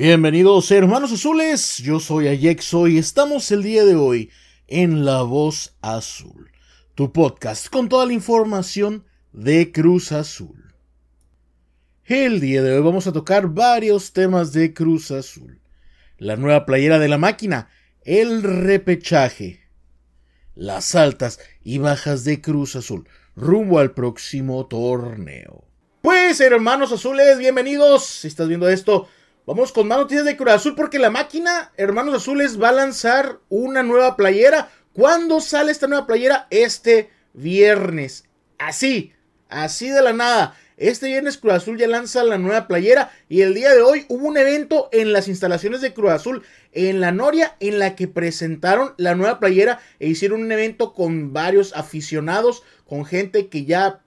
Bienvenidos 0.00 0.70
hermanos 0.70 1.10
azules, 1.10 1.78
yo 1.78 1.98
soy 1.98 2.28
Ayexo 2.28 2.86
y 2.86 2.98
estamos 2.98 3.50
el 3.50 3.64
día 3.64 3.84
de 3.84 3.96
hoy 3.96 4.30
en 4.68 5.04
La 5.04 5.22
Voz 5.22 5.74
Azul, 5.80 6.52
tu 6.94 7.12
podcast 7.12 7.68
con 7.68 7.88
toda 7.88 8.06
la 8.06 8.12
información 8.12 9.04
de 9.32 9.72
Cruz 9.72 10.12
Azul. 10.12 10.72
El 12.04 12.38
día 12.38 12.62
de 12.62 12.76
hoy 12.76 12.80
vamos 12.80 13.08
a 13.08 13.12
tocar 13.12 13.48
varios 13.48 14.12
temas 14.12 14.52
de 14.52 14.72
Cruz 14.72 15.10
Azul. 15.10 15.60
La 16.16 16.36
nueva 16.36 16.64
playera 16.64 17.00
de 17.00 17.08
la 17.08 17.18
máquina, 17.18 17.68
el 18.04 18.44
repechaje, 18.44 19.68
las 20.54 20.94
altas 20.94 21.40
y 21.60 21.78
bajas 21.78 22.22
de 22.22 22.40
Cruz 22.40 22.76
Azul, 22.76 23.08
rumbo 23.34 23.80
al 23.80 23.94
próximo 23.94 24.64
torneo. 24.66 25.64
Pues 26.02 26.40
hermanos 26.40 26.92
azules, 26.92 27.36
bienvenidos, 27.38 28.06
si 28.06 28.28
estás 28.28 28.46
viendo 28.46 28.68
esto, 28.68 29.08
Vamos 29.48 29.72
con 29.72 29.88
más 29.88 29.96
noticias 29.96 30.26
de 30.26 30.36
Cruz 30.36 30.52
Azul 30.52 30.74
porque 30.74 30.98
la 30.98 31.08
máquina, 31.08 31.72
hermanos 31.78 32.14
azules, 32.14 32.60
va 32.60 32.68
a 32.68 32.72
lanzar 32.72 33.38
una 33.48 33.82
nueva 33.82 34.14
playera. 34.14 34.68
¿Cuándo 34.92 35.40
sale 35.40 35.72
esta 35.72 35.86
nueva 35.86 36.06
playera? 36.06 36.48
Este 36.50 37.08
viernes. 37.32 38.26
Así, 38.58 39.14
así 39.48 39.88
de 39.88 40.02
la 40.02 40.12
nada. 40.12 40.54
Este 40.76 41.06
viernes 41.06 41.38
Cruz 41.38 41.54
Azul 41.54 41.78
ya 41.78 41.88
lanza 41.88 42.24
la 42.24 42.36
nueva 42.36 42.68
playera 42.68 43.10
y 43.30 43.40
el 43.40 43.54
día 43.54 43.74
de 43.74 43.80
hoy 43.80 44.04
hubo 44.10 44.28
un 44.28 44.36
evento 44.36 44.90
en 44.92 45.14
las 45.14 45.28
instalaciones 45.28 45.80
de 45.80 45.94
Cruz 45.94 46.10
Azul 46.10 46.42
en 46.72 47.00
la 47.00 47.10
Noria 47.10 47.56
en 47.58 47.78
la 47.78 47.96
que 47.96 48.06
presentaron 48.06 48.92
la 48.98 49.14
nueva 49.14 49.40
playera 49.40 49.80
e 49.98 50.08
hicieron 50.08 50.42
un 50.42 50.52
evento 50.52 50.92
con 50.92 51.32
varios 51.32 51.74
aficionados, 51.74 52.64
con 52.86 53.06
gente 53.06 53.48
que 53.48 53.64
ya 53.64 54.02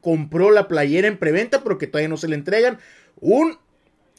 compró 0.00 0.50
la 0.52 0.68
playera 0.68 1.06
en 1.06 1.18
preventa 1.18 1.62
pero 1.62 1.76
que 1.76 1.86
todavía 1.86 2.08
no 2.08 2.16
se 2.16 2.28
le 2.28 2.36
entregan. 2.36 2.78
Un 3.20 3.58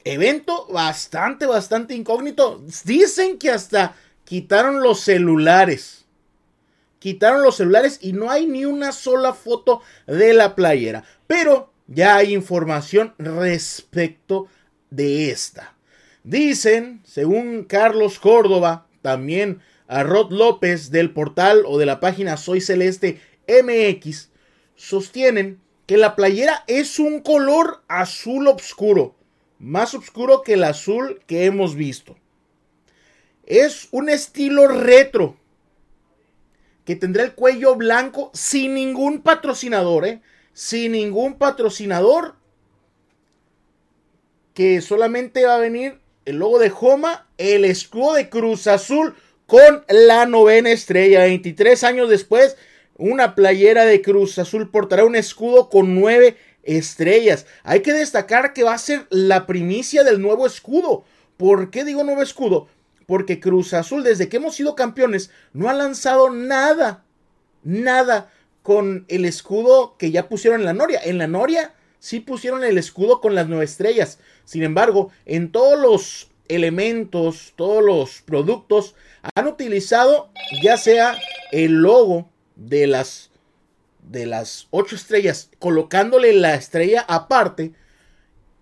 evento 0.08 0.68
bastante, 0.68 1.46
bastante 1.46 1.96
incógnito. 1.96 2.64
Dicen 2.84 3.38
que 3.38 3.52
hasta 3.52 3.96
quitaron 4.26 4.82
los 4.82 5.02
celulares. 5.02 6.06
Quitaron 7.00 7.44
los 7.44 7.58
celulares 7.58 8.00
y 8.02 8.14
no 8.14 8.30
hay 8.30 8.48
ni 8.48 8.66
una 8.66 8.92
sola 8.92 9.34
foto 9.34 9.82
de 10.06 10.34
la 10.34 10.56
playera. 10.56 11.04
Pero 11.28 11.72
ya 11.88 12.18
hay 12.18 12.34
información 12.34 13.14
respecto 13.18 14.48
de 14.90 15.32
esta. 15.32 15.76
Dicen, 16.24 17.02
según 17.06 17.64
Carlos 17.64 18.20
Córdoba, 18.20 18.88
también 19.02 19.62
a 19.88 20.04
Rod 20.04 20.32
López 20.32 20.92
del 20.92 21.12
portal 21.12 21.64
o 21.66 21.78
de 21.78 21.86
la 21.86 22.00
página 22.00 22.36
Soy 22.36 22.62
Celeste 22.62 23.22
MX, 23.48 24.30
sostienen 24.76 25.60
que 25.86 25.98
la 25.98 26.16
playera 26.16 26.66
es 26.68 27.00
un 27.00 27.22
color 27.22 27.82
azul 27.88 28.48
oscuro 28.48 29.17
más 29.60 29.94
oscuro 29.94 30.42
que 30.44 30.54
el 30.54 30.64
azul 30.64 31.22
que 31.28 31.46
hemos 31.46 31.76
visto. 31.76 32.18
Es 33.46 33.88
un 33.92 34.10
estilo 34.10 34.68
retro 34.68 35.38
que 36.86 36.96
tendrá 36.96 37.24
el 37.24 37.34
cuello 37.34 37.76
blanco 37.76 38.32
sin 38.34 38.74
ningún 38.74 39.22
patrocinador, 39.22 40.06
¿eh? 40.06 40.22
Sin 40.54 40.94
ningún 40.94 41.38
patrocinador. 41.38 42.36
Que 44.54 44.82
solamente 44.82 45.46
va 45.46 45.56
a 45.56 45.60
venir 45.60 46.00
el 46.26 46.38
logo 46.38 46.60
de 46.60 46.70
Joma, 46.70 47.28
el 47.38 47.66
escudo 47.66 48.14
de 48.14 48.30
Cruz 48.30 48.68
Azul 48.68 49.16
con 49.46 49.86
la 49.90 50.26
novena 50.26 50.72
estrella. 50.72 51.22
23 51.22 51.84
años 51.84 52.10
después, 52.10 52.58
una 52.98 53.36
playera 53.36 53.86
de 53.86 54.02
Cruz 54.02 54.38
Azul 54.40 54.70
portará 54.70 55.06
un 55.06 55.16
escudo 55.16 55.70
con 55.70 55.96
nueve 55.96 56.38
estrellas. 56.68 57.48
Hay 57.64 57.82
que 57.82 57.94
destacar 57.94 58.54
que 58.54 58.64
va 58.64 58.74
a 58.74 58.78
ser 58.78 59.08
la 59.10 59.48
primicia 59.48 60.04
del 60.04 60.22
nuevo 60.22 60.46
escudo. 60.46 61.04
¿Por 61.38 61.72
qué 61.72 61.84
digo 61.84 62.04
nuevo 62.04 62.22
escudo? 62.22 62.68
Porque 63.08 63.40
Cruz 63.40 63.74
Azul, 63.74 64.04
desde 64.04 64.30
que 64.30 64.38
hemos 64.38 64.56
sido 64.56 64.76
campeones, 64.76 65.32
no 65.54 65.70
ha 65.70 65.74
lanzado 65.74 66.30
nada, 66.30 67.06
nada 67.64 68.32
con 68.62 69.06
el 69.08 69.26
escudo 69.26 69.96
que 69.98 70.12
ya 70.12 70.28
pusieron 70.28 70.60
en 70.60 70.66
la 70.66 70.74
Noria. 70.74 71.00
En 71.04 71.18
la 71.18 71.28
Noria 71.28 71.74
sí 72.00 72.20
pusieron 72.20 72.64
el 72.64 72.78
escudo 72.78 73.22
con 73.22 73.34
las 73.34 73.48
nueve 73.48 73.66
estrellas. 73.66 74.20
Sin 74.44 74.64
embargo, 74.64 75.10
en 75.26 75.52
todos 75.52 75.80
los 75.80 76.30
elementos, 76.50 77.54
todos 77.56 77.84
los 77.84 78.22
productos, 78.22 78.96
han 79.36 79.48
utilizado 79.48 80.30
ya 80.62 80.78
sea 80.78 81.18
el 81.52 81.74
logo 81.74 82.30
de 82.56 82.88
las 82.88 83.27
de 84.10 84.26
las 84.26 84.68
ocho 84.72 84.96
estrellas, 84.96 85.50
colocándole 85.60 86.34
la 86.34 86.56
estrella 86.56 87.06
aparte, 87.08 87.74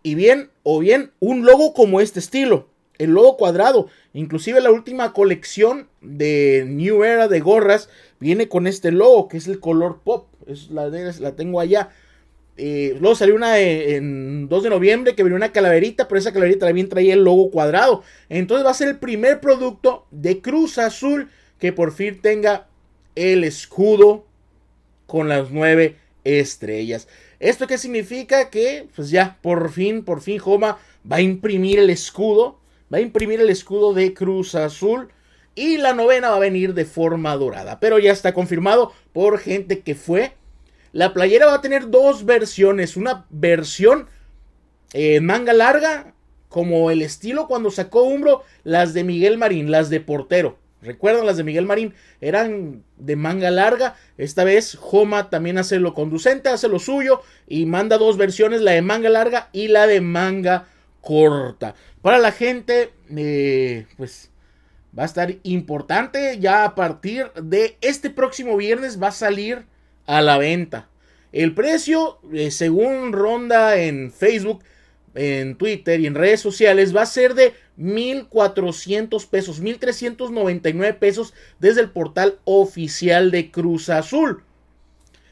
y 0.04 0.16
bien, 0.16 0.52
o 0.64 0.80
bien 0.80 1.12
un 1.20 1.46
logo 1.46 1.74
como 1.74 2.00
este 2.00 2.20
estilo, 2.20 2.70
el 2.98 3.12
logo 3.12 3.38
cuadrado. 3.38 3.88
Inclusive 4.14 4.62
la 4.62 4.72
última 4.72 5.14
colección 5.14 5.90
de 6.02 6.64
New 6.68 7.04
Era 7.04 7.28
de 7.28 7.40
gorras 7.40 7.90
viene 8.20 8.48
con 8.48 8.68
este 8.68 8.92
logo, 8.92 9.28
que 9.28 9.38
es 9.38 9.48
el 9.48 9.60
color 9.60 10.02
pop. 10.04 10.28
Es 10.48 10.70
la, 10.70 10.88
la 10.90 11.36
tengo 11.36 11.60
allá. 11.60 11.90
Eh, 12.58 12.96
luego 13.02 13.16
salió 13.16 13.36
una 13.36 13.60
en 13.60 14.48
2 14.48 14.64
de 14.64 14.70
noviembre 14.70 15.16
que 15.16 15.24
venía 15.24 15.36
una 15.36 15.52
calaverita, 15.52 16.08
pero 16.08 16.20
esa 16.20 16.32
calaverita 16.32 16.68
también 16.68 16.88
traía 16.88 17.14
el 17.14 17.24
logo 17.24 17.52
cuadrado. 17.52 18.04
Entonces 18.30 18.66
va 18.66 18.72
a 18.72 18.76
ser 18.76 18.88
el 18.88 19.00
primer 19.00 19.42
producto 19.42 20.06
de 20.12 20.42
Cruz 20.42 20.78
Azul 20.78 21.30
que 21.60 21.74
por 21.74 21.92
fin 21.92 22.22
tenga 22.22 22.68
el 23.16 23.44
escudo 23.44 24.26
con 25.08 25.30
las 25.30 25.52
nueve 25.52 25.98
estrellas. 26.24 27.08
¿Esto 27.40 27.68
qué 27.68 27.78
significa? 27.78 28.50
Que 28.50 28.88
pues 28.96 29.10
ya 29.10 29.38
por 29.42 29.72
fin, 29.72 30.04
por 30.04 30.22
fin 30.22 30.40
Joma 30.40 30.78
va 31.10 31.18
a 31.18 31.22
imprimir 31.22 31.80
el 31.80 31.90
escudo, 31.90 32.60
va 32.94 32.98
a 32.98 33.02
imprimir 33.02 33.40
el 33.42 33.50
escudo 33.50 33.94
de 33.94 34.14
Cruz 34.14 34.56
Azul 34.56 35.10
y 35.54 35.78
la 35.78 35.94
novena 35.94 36.30
va 36.30 36.38
a 36.38 36.40
venir 36.40 36.74
de 36.74 36.86
forma 36.86 37.36
dorada. 37.36 37.80
Pero 37.80 38.00
ya 38.00 38.12
está 38.12 38.34
confirmado 38.34 38.94
por 39.14 39.40
gente 39.40 39.82
que 39.82 39.96
fue. 39.96 40.34
La 40.92 41.14
playera 41.14 41.46
va 41.46 41.56
a 41.56 41.62
tener 41.62 41.90
dos 41.90 42.26
versiones, 42.26 42.98
una 42.98 43.26
versión 43.30 44.08
eh, 44.94 45.20
manga 45.20 45.54
larga 45.54 46.14
como 46.48 46.90
el 46.90 47.02
estilo 47.02 47.48
cuando 47.48 47.70
sacó 47.70 48.04
Umbro, 48.04 48.44
las 48.64 48.94
de 48.94 49.04
Miguel 49.04 49.38
Marín, 49.38 49.72
las 49.72 49.90
de 49.90 50.00
portero. 50.00 50.58
Recuerdan 50.86 51.26
las 51.26 51.38
de 51.38 51.44
Miguel 51.44 51.66
Marín, 51.66 51.94
eran 52.22 52.84
de 52.98 53.16
manga 53.16 53.52
larga. 53.52 53.96
Esta 54.18 54.44
vez 54.44 54.76
Joma 54.76 55.30
también 55.30 55.58
hace 55.58 55.80
lo 55.80 55.94
conducente, 55.94 56.50
hace 56.50 56.68
lo 56.68 56.80
suyo 56.80 57.22
y 57.48 57.66
manda 57.66 57.98
dos 57.98 58.18
versiones, 58.18 58.62
la 58.62 58.72
de 58.72 58.82
manga 58.82 59.10
larga 59.10 59.50
y 59.52 59.68
la 59.68 59.88
de 59.88 60.02
manga 60.02 60.68
corta. 61.02 61.76
Para 62.02 62.20
la 62.20 62.32
gente, 62.32 62.92
eh, 63.16 63.86
pues 63.98 64.32
va 64.98 65.04
a 65.04 65.08
estar 65.08 65.36
importante. 65.44 66.38
Ya 66.40 66.64
a 66.64 66.76
partir 66.76 67.32
de 67.34 67.78
este 67.82 68.10
próximo 68.10 68.58
viernes 68.58 69.02
va 69.02 69.10
a 69.10 69.12
salir 69.12 69.66
a 70.06 70.22
la 70.22 70.38
venta. 70.38 70.90
El 71.32 71.54
precio, 71.54 72.20
eh, 72.34 72.50
según 72.52 73.12
ronda 73.12 73.78
en 73.78 74.12
Facebook, 74.12 74.64
en 75.16 75.58
Twitter 75.58 76.00
y 76.00 76.08
en 76.08 76.16
redes 76.16 76.42
sociales, 76.42 76.96
va 76.96 77.02
a 77.02 77.08
ser 77.08 77.34
de 77.34 77.54
1.400 77.80 79.28
pesos, 79.28 79.62
1.399 79.62 80.98
pesos 80.98 81.34
desde 81.60 81.82
el 81.82 81.92
portal 81.92 82.40
oficial 82.46 83.32
de 83.32 83.52
Cruz 83.52 83.90
Azul. 83.90 84.44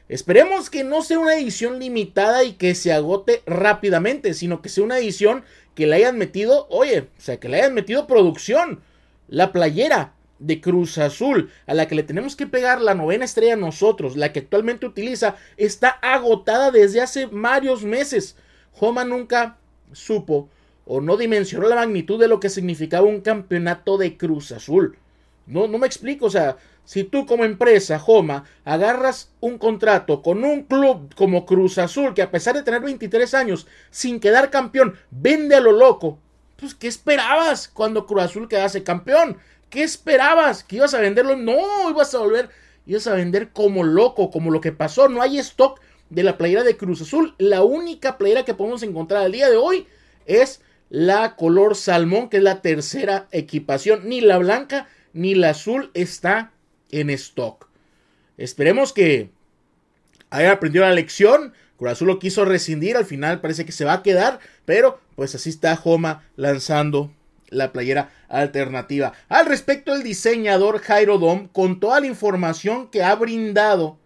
Esperemos 0.09 0.69
que 0.69 0.83
no 0.83 1.01
sea 1.01 1.19
una 1.19 1.35
edición 1.35 1.79
limitada 1.79 2.43
y 2.43 2.53
que 2.53 2.75
se 2.75 2.91
agote 2.91 3.41
rápidamente, 3.45 4.33
sino 4.33 4.61
que 4.61 4.69
sea 4.69 4.83
una 4.83 4.97
edición 4.97 5.43
que 5.75 5.87
le 5.87 5.95
hayan 5.95 6.17
metido, 6.17 6.67
oye, 6.69 7.09
o 7.17 7.21
sea, 7.21 7.39
que 7.39 7.49
le 7.49 7.57
hayan 7.57 7.73
metido 7.73 8.05
producción. 8.05 8.81
La 9.27 9.51
playera 9.51 10.13
de 10.39 10.59
Cruz 10.59 10.97
Azul, 10.97 11.49
a 11.65 11.73
la 11.73 11.87
que 11.87 11.95
le 11.95 12.03
tenemos 12.03 12.35
que 12.35 12.45
pegar 12.45 12.81
la 12.81 12.95
novena 12.95 13.25
estrella 13.25 13.55
nosotros, 13.55 14.17
la 14.17 14.33
que 14.33 14.39
actualmente 14.39 14.85
utiliza, 14.85 15.37
está 15.55 15.89
agotada 15.89 16.69
desde 16.69 17.01
hace 17.01 17.25
varios 17.27 17.83
meses. 17.83 18.35
Joma 18.73 19.05
nunca 19.05 19.57
supo 19.93 20.49
o 20.85 21.01
no 21.01 21.17
dimensionó 21.17 21.67
la 21.67 21.75
magnitud 21.75 22.19
de 22.19 22.27
lo 22.27 22.39
que 22.39 22.49
significaba 22.49 23.07
un 23.07 23.21
campeonato 23.21 23.97
de 23.97 24.17
Cruz 24.17 24.51
Azul. 24.51 24.97
No, 25.45 25.67
no 25.67 25.77
me 25.77 25.87
explico, 25.87 26.27
o 26.27 26.29
sea, 26.29 26.57
si 26.85 27.03
tú 27.03 27.25
como 27.25 27.45
empresa, 27.45 27.99
Joma, 27.99 28.45
agarras 28.65 29.31
un 29.39 29.57
contrato 29.57 30.21
con 30.21 30.43
un 30.43 30.63
club 30.63 31.13
como 31.15 31.45
Cruz 31.45 31.77
Azul, 31.77 32.13
que 32.13 32.21
a 32.21 32.31
pesar 32.31 32.55
de 32.55 32.63
tener 32.63 32.81
23 32.81 33.33
años, 33.33 33.67
sin 33.89 34.19
quedar 34.19 34.49
campeón, 34.49 34.95
vende 35.11 35.55
a 35.55 35.61
lo 35.61 35.71
loco, 35.71 36.19
pues 36.57 36.75
¿qué 36.75 36.87
esperabas 36.87 37.67
cuando 37.67 38.05
Cruz 38.05 38.23
Azul 38.23 38.47
quedase 38.47 38.83
campeón? 38.83 39.37
¿Qué 39.69 39.83
esperabas? 39.83 40.63
¿Que 40.63 40.77
ibas 40.77 40.93
a 40.93 40.99
venderlo? 40.99 41.35
No, 41.35 41.89
ibas 41.89 42.13
a 42.13 42.19
volver, 42.19 42.49
ibas 42.85 43.07
a 43.07 43.15
vender 43.15 43.49
como 43.51 43.83
loco, 43.83 44.29
como 44.29 44.51
lo 44.51 44.61
que 44.61 44.71
pasó. 44.71 45.09
No 45.09 45.21
hay 45.21 45.39
stock 45.39 45.79
de 46.09 46.23
la 46.23 46.37
playera 46.37 46.63
de 46.63 46.77
Cruz 46.77 47.01
Azul. 47.01 47.33
La 47.37 47.63
única 47.63 48.17
playera 48.17 48.45
que 48.45 48.53
podemos 48.53 48.83
encontrar 48.83 49.23
al 49.23 49.31
día 49.31 49.49
de 49.49 49.57
hoy 49.57 49.87
es 50.25 50.61
la 50.89 51.35
color 51.35 51.75
salmón, 51.75 52.29
que 52.29 52.37
es 52.37 52.43
la 52.43 52.61
tercera 52.61 53.27
equipación. 53.31 54.07
Ni 54.07 54.21
la 54.21 54.37
blanca 54.37 54.87
ni 55.13 55.35
la 55.35 55.51
azul 55.51 55.91
está 55.93 56.51
en 56.91 57.09
stock. 57.09 57.67
Esperemos 58.37 58.93
que 58.93 59.29
haya 60.29 60.51
aprendido 60.51 60.85
la 60.85 60.93
lección. 60.93 61.53
Cruz 61.77 61.91
Azul 61.91 62.07
lo 62.07 62.19
quiso 62.19 62.45
rescindir, 62.45 62.95
al 62.95 63.05
final 63.05 63.41
parece 63.41 63.65
que 63.65 63.71
se 63.71 63.85
va 63.85 63.93
a 63.93 64.03
quedar, 64.03 64.39
pero 64.65 64.99
pues 65.15 65.35
así 65.35 65.49
está 65.49 65.75
Joma 65.75 66.23
lanzando 66.35 67.11
la 67.49 67.71
playera 67.71 68.11
alternativa. 68.29 69.13
Al 69.29 69.45
respecto, 69.45 69.93
el 69.93 70.03
diseñador 70.03 70.79
Jairo 70.79 71.17
Dom, 71.17 71.47
con 71.47 71.79
toda 71.79 71.99
la 71.99 72.07
información 72.07 72.89
que 72.89 73.03
ha 73.03 73.15
brindado 73.15 73.97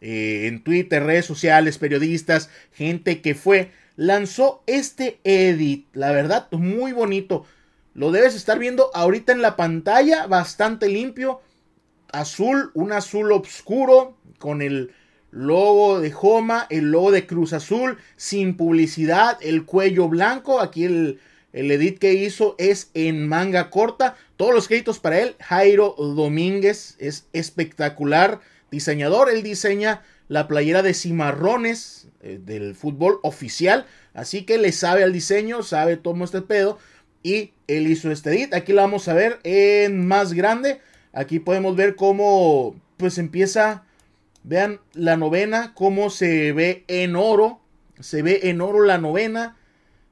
eh, 0.00 0.46
en 0.46 0.62
Twitter, 0.62 1.02
redes 1.02 1.26
sociales, 1.26 1.78
periodistas, 1.78 2.50
gente 2.72 3.20
que 3.20 3.34
fue, 3.34 3.72
lanzó 3.98 4.62
este 4.66 5.18
edit. 5.24 5.88
La 5.92 6.12
verdad, 6.12 6.46
muy 6.52 6.92
bonito. 6.92 7.44
Lo 7.94 8.12
debes 8.12 8.36
estar 8.36 8.56
viendo 8.56 8.92
ahorita 8.94 9.32
en 9.32 9.42
la 9.42 9.56
pantalla, 9.56 10.28
bastante 10.28 10.88
limpio. 10.88 11.40
Azul, 12.12 12.70
un 12.74 12.92
azul 12.92 13.32
oscuro 13.32 14.16
con 14.38 14.62
el 14.62 14.92
logo 15.32 16.00
de 16.00 16.12
Joma, 16.12 16.68
el 16.70 16.92
logo 16.92 17.10
de 17.10 17.26
Cruz 17.26 17.52
Azul, 17.52 17.98
sin 18.16 18.56
publicidad, 18.56 19.36
el 19.40 19.64
cuello 19.64 20.08
blanco. 20.08 20.60
Aquí 20.60 20.84
el, 20.84 21.18
el 21.52 21.68
edit 21.72 21.98
que 21.98 22.14
hizo 22.14 22.54
es 22.56 22.92
en 22.94 23.26
manga 23.26 23.68
corta. 23.68 24.16
Todos 24.36 24.54
los 24.54 24.68
créditos 24.68 25.00
para 25.00 25.18
él. 25.18 25.34
Jairo 25.40 25.96
Domínguez 25.98 26.94
es 27.00 27.26
espectacular 27.32 28.38
diseñador. 28.70 29.28
Él 29.28 29.42
diseña 29.42 30.02
la 30.28 30.46
playera 30.46 30.82
de 30.82 30.94
cimarrones 30.94 32.08
eh, 32.22 32.38
del 32.42 32.74
fútbol 32.74 33.18
oficial. 33.22 33.86
Así 34.14 34.42
que 34.42 34.58
le 34.58 34.72
sabe 34.72 35.02
al 35.02 35.12
diseño, 35.12 35.62
sabe 35.62 35.96
todo 35.96 36.22
este 36.24 36.42
pedo. 36.42 36.78
Y 37.22 37.52
él 37.66 37.88
hizo 37.88 38.10
este 38.10 38.30
edit. 38.30 38.54
Aquí 38.54 38.72
lo 38.72 38.82
vamos 38.82 39.08
a 39.08 39.14
ver 39.14 39.40
en 39.42 40.06
más 40.06 40.32
grande. 40.32 40.80
Aquí 41.12 41.40
podemos 41.40 41.74
ver 41.76 41.96
cómo 41.96 42.76
pues 42.96 43.18
empieza. 43.18 43.84
Vean 44.44 44.80
la 44.94 45.16
novena, 45.16 45.72
cómo 45.74 46.10
se 46.10 46.52
ve 46.52 46.84
en 46.86 47.16
oro. 47.16 47.60
Se 47.98 48.22
ve 48.22 48.40
en 48.44 48.60
oro 48.60 48.84
la 48.84 48.98
novena. 48.98 49.56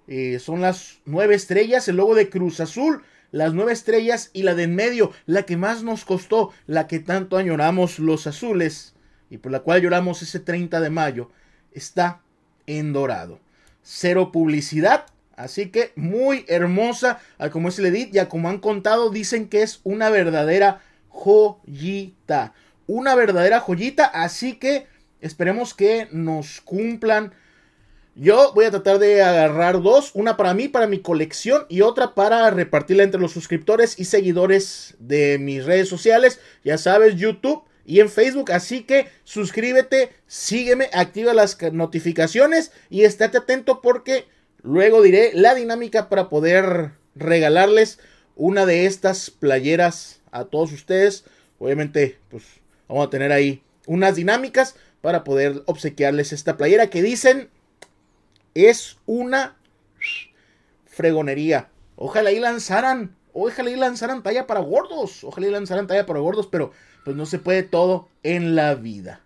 Eh, 0.08 0.38
son 0.38 0.60
las 0.60 0.98
nueve 1.04 1.34
estrellas, 1.34 1.88
el 1.88 1.96
logo 1.96 2.14
de 2.14 2.28
Cruz 2.28 2.60
Azul, 2.60 3.02
las 3.32 3.54
nueve 3.54 3.72
estrellas 3.72 4.30
y 4.32 4.44
la 4.44 4.54
de 4.54 4.64
en 4.64 4.74
medio, 4.76 5.10
la 5.26 5.42
que 5.42 5.56
más 5.56 5.82
nos 5.82 6.04
costó, 6.04 6.52
la 6.66 6.86
que 6.86 7.00
tanto 7.00 7.36
añoramos 7.36 7.98
los 7.98 8.28
azules 8.28 8.95
y 9.30 9.38
por 9.38 9.52
la 9.52 9.60
cual 9.60 9.82
lloramos 9.82 10.22
ese 10.22 10.40
30 10.40 10.80
de 10.80 10.90
mayo, 10.90 11.30
está 11.72 12.20
en 12.66 12.92
dorado. 12.92 13.40
Cero 13.82 14.32
publicidad, 14.32 15.06
así 15.36 15.70
que 15.70 15.92
muy 15.96 16.44
hermosa, 16.48 17.20
como 17.52 17.68
es 17.68 17.78
el 17.78 17.86
edit, 17.86 18.12
ya 18.12 18.28
como 18.28 18.48
han 18.48 18.58
contado, 18.58 19.10
dicen 19.10 19.48
que 19.48 19.62
es 19.62 19.80
una 19.84 20.10
verdadera 20.10 20.82
joyita. 21.08 22.52
Una 22.86 23.14
verdadera 23.14 23.60
joyita, 23.60 24.04
así 24.04 24.54
que 24.54 24.86
esperemos 25.20 25.74
que 25.74 26.08
nos 26.12 26.60
cumplan 26.60 27.32
yo 28.18 28.54
voy 28.54 28.64
a 28.64 28.70
tratar 28.70 28.98
de 28.98 29.22
agarrar 29.22 29.82
dos, 29.82 30.12
una 30.14 30.38
para 30.38 30.54
mí, 30.54 30.68
para 30.68 30.86
mi 30.86 31.00
colección 31.00 31.66
y 31.68 31.82
otra 31.82 32.14
para 32.14 32.50
repartirla 32.50 33.02
entre 33.02 33.20
los 33.20 33.32
suscriptores 33.32 34.00
y 34.00 34.06
seguidores 34.06 34.94
de 34.98 35.38
mis 35.38 35.66
redes 35.66 35.90
sociales, 35.90 36.40
ya 36.64 36.78
sabes, 36.78 37.16
YouTube 37.16 37.64
y 37.86 38.00
en 38.00 38.10
Facebook, 38.10 38.50
así 38.50 38.82
que 38.82 39.08
suscríbete, 39.22 40.10
sígueme, 40.26 40.90
activa 40.92 41.32
las 41.34 41.56
notificaciones 41.72 42.72
y 42.90 43.04
estate 43.04 43.38
atento 43.38 43.80
porque 43.80 44.26
luego 44.62 45.02
diré 45.02 45.30
la 45.34 45.54
dinámica 45.54 46.08
para 46.08 46.28
poder 46.28 46.90
regalarles 47.14 48.00
una 48.34 48.66
de 48.66 48.86
estas 48.86 49.30
playeras 49.30 50.20
a 50.32 50.46
todos 50.46 50.72
ustedes. 50.72 51.24
Obviamente, 51.60 52.18
pues 52.28 52.42
vamos 52.88 53.06
a 53.06 53.10
tener 53.10 53.30
ahí 53.30 53.62
unas 53.86 54.16
dinámicas 54.16 54.74
para 55.00 55.22
poder 55.22 55.62
obsequiarles 55.66 56.32
esta 56.32 56.56
playera 56.56 56.90
que 56.90 57.02
dicen 57.02 57.50
es 58.54 58.96
una 59.06 59.56
fregonería. 60.86 61.68
Ojalá 61.94 62.32
y 62.32 62.40
lanzaran, 62.40 63.14
ojalá 63.32 63.70
y 63.70 63.76
lanzaran 63.76 64.24
talla 64.24 64.48
para 64.48 64.58
gordos, 64.58 65.22
ojalá 65.22 65.46
y 65.46 65.50
lanzaran 65.50 65.86
talla 65.86 66.04
para 66.04 66.18
gordos, 66.18 66.48
pero 66.48 66.72
pues 67.06 67.16
no 67.16 67.24
se 67.24 67.38
puede 67.38 67.62
todo 67.62 68.08
en 68.24 68.56
la 68.56 68.74
vida. 68.74 69.20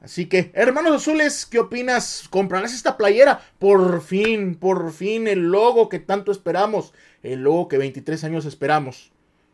Así 0.00 0.26
que, 0.26 0.52
hermanos 0.54 0.94
azules, 0.94 1.44
¿qué 1.44 1.58
opinas? 1.58 2.28
¿Comprarás 2.30 2.72
esta 2.72 2.96
playera? 2.96 3.42
Por 3.58 4.00
fin, 4.00 4.54
por 4.54 4.92
fin, 4.92 5.26
el 5.26 5.50
logo 5.50 5.88
que 5.88 5.98
tanto 5.98 6.30
esperamos, 6.30 6.92
el 7.24 7.40
logo 7.40 7.66
que 7.66 7.78
23 7.78 8.22
años 8.22 8.44
esperamos, 8.44 9.10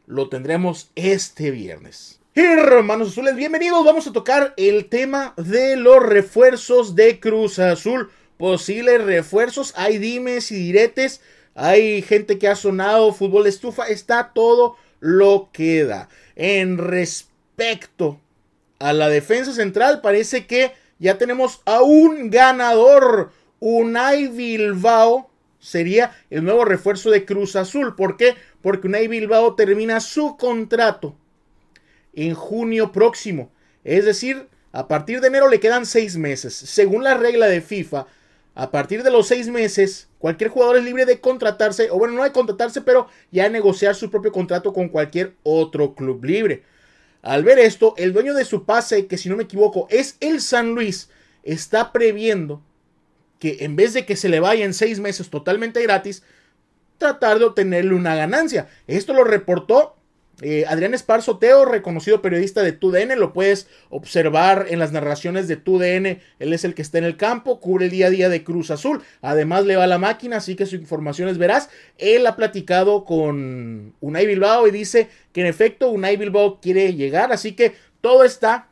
lo 0.07 0.29
tendremos 0.29 0.91
este 0.97 1.51
viernes. 1.51 2.21
Hermanos 2.35 3.09
azules, 3.09 3.35
bienvenidos. 3.37 3.87
Vamos 3.87 4.07
a 4.07 4.13
tocar 4.13 4.53
el 4.59 4.91
tema 4.91 5.33
de 5.39 5.77
los 5.77 6.03
refuerzos 6.03 6.95
de 6.95 7.21
Cruz 7.21 7.59
Azul 7.59 8.11
posibles 8.37 9.03
refuerzos, 9.03 9.73
hay 9.77 9.97
dimes 9.97 10.53
y 10.53 10.57
diretes, 10.57 11.23
hay 11.55 12.03
gente 12.03 12.39
que 12.39 12.49
ha 12.49 12.55
sonado 12.55 13.15
fútbol 13.15 13.47
estufa, 13.47 13.89
está 13.89 14.33
todo 14.35 14.77
lo 15.01 15.49
que 15.55 15.85
da. 15.85 16.11
En 16.37 16.77
respecto 17.61 18.19
a 18.79 18.93
la 18.93 19.09
defensa 19.09 19.53
central, 19.53 20.01
parece 20.01 20.47
que 20.47 20.73
ya 20.99 21.19
tenemos 21.19 21.61
a 21.67 21.83
un 21.83 22.31
ganador. 22.31 23.33
Unai 23.59 24.29
Bilbao 24.29 25.31
sería 25.59 26.17
el 26.31 26.45
nuevo 26.45 26.65
refuerzo 26.65 27.11
de 27.11 27.27
Cruz 27.27 27.57
Azul. 27.57 27.95
¿Por 27.95 28.17
qué? 28.17 28.35
Porque 28.63 28.87
Unai 28.87 29.09
Bilbao 29.09 29.55
termina 29.55 30.01
su 30.01 30.39
contrato 30.39 31.15
en 32.15 32.35
junio 32.35 32.93
próximo. 32.93 33.53
Es 33.85 34.07
decir, 34.07 34.49
a 34.73 34.89
partir 34.89 35.21
de 35.21 35.29
enero 35.29 35.49
le 35.49 35.61
quedan 35.61 35.85
seis 35.85 36.17
meses. 36.17 36.55
Según 36.55 37.05
la 37.05 37.15
regla 37.15 37.47
de 37.47 37.61
FIFA, 37.61 38.07
a 38.55 38.71
partir 38.71 39.03
de 39.03 39.11
los 39.11 39.29
seis 39.29 39.49
meses, 39.49 40.09
cualquier 40.19 40.49
jugador 40.49 40.79
es 40.79 40.85
libre 40.85 41.05
de 41.05 41.21
contratarse, 41.21 41.91
o 41.91 41.99
bueno, 41.99 42.15
no 42.15 42.25
de 42.25 42.33
contratarse, 42.33 42.81
pero 42.81 43.09
ya 43.31 43.51
negociar 43.51 43.95
su 43.95 44.11
propio 44.11 44.33
contrato 44.33 44.73
con 44.73 44.89
cualquier 44.89 45.35
otro 45.43 45.95
club 45.95 46.25
libre. 46.25 46.63
Al 47.23 47.45
ver 47.45 47.59
esto, 47.59 47.95
el 47.97 48.13
dueño 48.13 48.35
de 48.35 48.45
su 48.45 48.65
pase, 48.65 49.07
que 49.07 49.19
si 49.19 49.29
no 49.29 49.37
me 49.37 49.45
equivoco 49.45 49.87
es 49.91 50.17
el 50.21 50.41
San 50.41 50.75
Luis, 50.75 51.11
está 51.43 51.93
previendo 51.93 52.63
que 53.39 53.59
en 53.61 53.77
vez 53.77 53.93
de 53.95 54.05
que 54.07 54.17
se 54.17 54.29
le 54.29 54.41
vaya 54.41 54.65
en 54.65 54.75
seis 54.75 55.01
meses 55.01 55.31
totalmente 55.31 55.83
gratis, 55.83 56.23
tratar 56.99 57.39
de 57.39 57.47
obtenerle 57.47 57.95
una 57.95 58.15
ganancia. 58.15 58.69
Esto 58.87 59.15
lo 59.15 59.25
reportó 59.25 59.97
eh, 60.43 60.65
Adrián 60.67 60.95
Esparzo 60.95 61.39
Teo, 61.39 61.65
reconocido 61.65 62.23
periodista 62.23 62.63
de 62.63 62.73
TUDN, 62.73 63.19
lo 63.19 63.33
puedes 63.33 63.67
observar 63.91 64.67
en 64.71 64.79
las 64.79 64.93
narraciones 64.93 65.49
de 65.49 65.57
TUDN. 65.57 66.21
Él 66.39 66.53
es 66.53 66.65
el 66.65 66.75
que 66.75 66.83
está 66.83 66.99
en 66.99 67.05
el 67.05 67.17
campo, 67.17 67.61
cubre 67.61 67.87
el 67.87 67.91
día 67.91 68.07
a 68.07 68.11
día 68.11 68.29
de 68.29 68.43
Cruz 68.43 68.71
Azul. 68.71 69.03
Además, 69.21 69.67
le 69.67 69.77
va 69.77 69.87
la 69.87 69.99
máquina, 69.99 70.39
así 70.39 70.57
que 70.57 70.67
su 70.67 70.77
información 70.77 71.29
es 71.29 71.39
veraz. 71.39 71.69
Él 71.99 72.27
ha 72.27 72.37
platicado 72.37 73.05
con 73.05 73.95
Unai 74.01 74.27
Bilbao 74.27 74.67
y 74.67 74.71
dice 74.71 75.09
que 75.33 75.43
en 75.43 75.47
efecto 75.47 75.91
Unai 75.91 76.17
Bilbao 76.17 76.61
quiere 76.61 76.95
llegar, 76.95 77.33
así 77.33 77.53
que 77.53 77.75
todo 78.01 78.25
está 78.25 78.69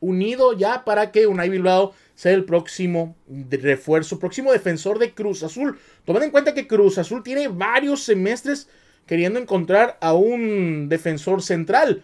unido 0.00 0.54
ya 0.54 0.84
para 0.84 1.12
que 1.12 1.26
Unai 1.26 1.50
Bilbao 1.50 1.92
sea 2.14 2.32
el 2.32 2.44
próximo 2.44 3.16
refuerzo, 3.50 4.18
próximo 4.18 4.52
defensor 4.52 4.98
de 4.98 5.12
Cruz 5.12 5.42
Azul. 5.42 5.78
Tomando 6.04 6.24
en 6.26 6.30
cuenta 6.30 6.54
que 6.54 6.66
Cruz 6.66 6.98
Azul 6.98 7.22
tiene 7.22 7.48
varios 7.48 8.02
semestres 8.02 8.68
queriendo 9.06 9.38
encontrar 9.38 9.98
a 10.00 10.14
un 10.14 10.88
defensor 10.88 11.42
central. 11.42 12.02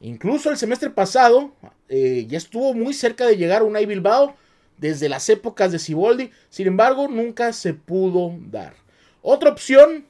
Incluso 0.00 0.50
el 0.50 0.56
semestre 0.56 0.90
pasado 0.90 1.52
eh, 1.88 2.26
ya 2.28 2.38
estuvo 2.38 2.74
muy 2.74 2.94
cerca 2.94 3.26
de 3.26 3.36
llegar 3.36 3.62
a 3.62 3.64
un 3.64 3.74
Bilbao 3.74 4.36
desde 4.76 5.08
las 5.08 5.28
épocas 5.28 5.72
de 5.72 5.78
Siboldi. 5.78 6.30
Sin 6.50 6.66
embargo, 6.66 7.08
nunca 7.08 7.52
se 7.52 7.74
pudo 7.74 8.36
dar. 8.50 8.74
Otra 9.22 9.50
opción 9.50 10.06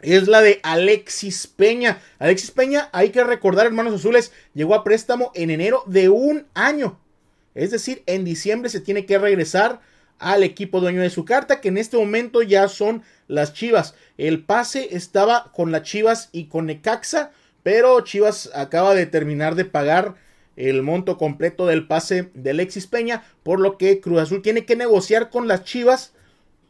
es 0.00 0.28
la 0.28 0.40
de 0.42 0.60
Alexis 0.62 1.46
Peña. 1.46 2.00
Alexis 2.18 2.50
Peña, 2.50 2.88
hay 2.92 3.10
que 3.10 3.24
recordar, 3.24 3.66
hermanos 3.66 3.94
azules, 3.94 4.32
llegó 4.54 4.74
a 4.74 4.84
préstamo 4.84 5.30
en 5.34 5.50
enero 5.50 5.82
de 5.86 6.08
un 6.08 6.46
año. 6.54 6.98
Es 7.54 7.70
decir, 7.70 8.02
en 8.06 8.24
diciembre 8.24 8.70
se 8.70 8.80
tiene 8.80 9.06
que 9.06 9.18
regresar 9.18 9.80
al 10.20 10.44
equipo 10.44 10.80
dueño 10.80 11.00
de 11.00 11.10
su 11.10 11.24
carta, 11.24 11.60
que 11.60 11.68
en 11.68 11.78
este 11.78 11.96
momento 11.96 12.42
ya 12.42 12.68
son 12.68 13.02
las 13.26 13.54
Chivas. 13.54 13.94
El 14.18 14.44
pase 14.44 14.94
estaba 14.94 15.50
con 15.52 15.72
las 15.72 15.82
Chivas 15.82 16.28
y 16.30 16.44
con 16.44 16.66
Necaxa, 16.66 17.32
pero 17.62 18.00
Chivas 18.02 18.50
acaba 18.54 18.94
de 18.94 19.06
terminar 19.06 19.54
de 19.54 19.64
pagar 19.64 20.14
el 20.56 20.82
monto 20.82 21.16
completo 21.16 21.66
del 21.66 21.86
pase 21.86 22.30
de 22.34 22.50
Alexis 22.50 22.86
Peña, 22.86 23.24
por 23.42 23.60
lo 23.60 23.78
que 23.78 24.00
Cruz 24.00 24.20
Azul 24.20 24.42
tiene 24.42 24.66
que 24.66 24.76
negociar 24.76 25.30
con 25.30 25.48
las 25.48 25.64
Chivas 25.64 26.12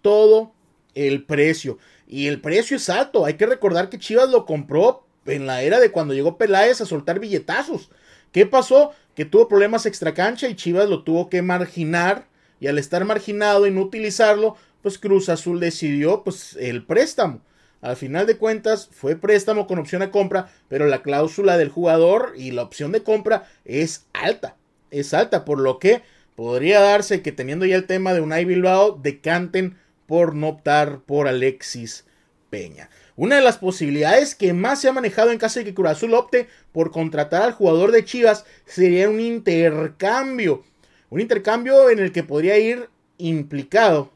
todo 0.00 0.52
el 0.94 1.24
precio. 1.24 1.78
Y 2.06 2.28
el 2.28 2.40
precio 2.40 2.76
es 2.76 2.88
alto, 2.88 3.24
hay 3.24 3.34
que 3.34 3.46
recordar 3.46 3.90
que 3.90 3.98
Chivas 3.98 4.30
lo 4.30 4.46
compró 4.46 5.04
en 5.26 5.46
la 5.46 5.62
era 5.62 5.80
de 5.80 5.90
cuando 5.90 6.14
llegó 6.14 6.38
Peláez 6.38 6.80
a 6.80 6.86
soltar 6.86 7.18
billetazos. 7.18 7.90
¿Qué 8.30 8.46
pasó? 8.46 8.92
Que 9.16 9.24
tuvo 9.24 9.48
problemas 9.48 9.86
extracancha 9.86 10.48
y 10.48 10.54
Chivas 10.54 10.88
lo 10.88 11.02
tuvo 11.02 11.28
que 11.28 11.42
marginar 11.42 12.29
y 12.60 12.68
al 12.68 12.78
estar 12.78 13.04
marginado 13.04 13.66
y 13.66 13.70
no 13.70 13.80
utilizarlo, 13.80 14.56
pues 14.82 14.98
Cruz 14.98 15.28
Azul 15.28 15.58
decidió 15.58 16.22
pues 16.22 16.56
el 16.60 16.84
préstamo. 16.84 17.40
Al 17.80 17.96
final 17.96 18.26
de 18.26 18.36
cuentas 18.36 18.88
fue 18.92 19.16
préstamo 19.16 19.66
con 19.66 19.78
opción 19.78 20.00
de 20.00 20.10
compra, 20.10 20.50
pero 20.68 20.86
la 20.86 21.02
cláusula 21.02 21.56
del 21.56 21.70
jugador 21.70 22.34
y 22.36 22.50
la 22.50 22.62
opción 22.62 22.92
de 22.92 23.02
compra 23.02 23.48
es 23.64 24.06
alta. 24.12 24.56
Es 24.90 25.14
alta, 25.14 25.44
por 25.44 25.58
lo 25.58 25.78
que 25.78 26.02
podría 26.36 26.80
darse 26.80 27.22
que 27.22 27.32
teniendo 27.32 27.64
ya 27.64 27.76
el 27.76 27.86
tema 27.86 28.12
de 28.12 28.20
Unai 28.20 28.44
Bilbao 28.44 28.98
decanten 29.02 29.78
por 30.06 30.34
no 30.34 30.48
optar 30.48 31.00
por 31.00 31.26
Alexis 31.26 32.04
Peña. 32.50 32.90
Una 33.16 33.36
de 33.36 33.42
las 33.42 33.58
posibilidades 33.58 34.34
que 34.34 34.52
más 34.52 34.80
se 34.80 34.88
ha 34.88 34.92
manejado 34.92 35.30
en 35.30 35.38
caso 35.38 35.60
de 35.60 35.64
que 35.64 35.74
Cruz 35.74 35.90
Azul 35.90 36.14
opte 36.14 36.48
por 36.72 36.90
contratar 36.90 37.42
al 37.42 37.52
jugador 37.52 37.92
de 37.92 38.04
Chivas 38.04 38.44
sería 38.66 39.08
un 39.08 39.20
intercambio. 39.20 40.64
Un 41.10 41.20
intercambio 41.20 41.90
en 41.90 41.98
el 41.98 42.12
que 42.12 42.22
podría 42.22 42.56
ir 42.58 42.88
implicado 43.18 44.12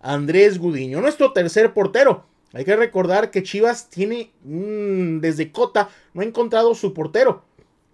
Andrés 0.00 0.58
Gudiño, 0.58 1.00
nuestro 1.00 1.32
tercer 1.32 1.74
portero. 1.74 2.24
Hay 2.52 2.64
que 2.64 2.76
recordar 2.76 3.32
que 3.32 3.42
Chivas 3.42 3.90
tiene 3.90 4.30
desde 4.44 5.50
Cota 5.50 5.88
no 6.14 6.22
ha 6.22 6.24
encontrado 6.24 6.76
su 6.76 6.94
portero. 6.94 7.44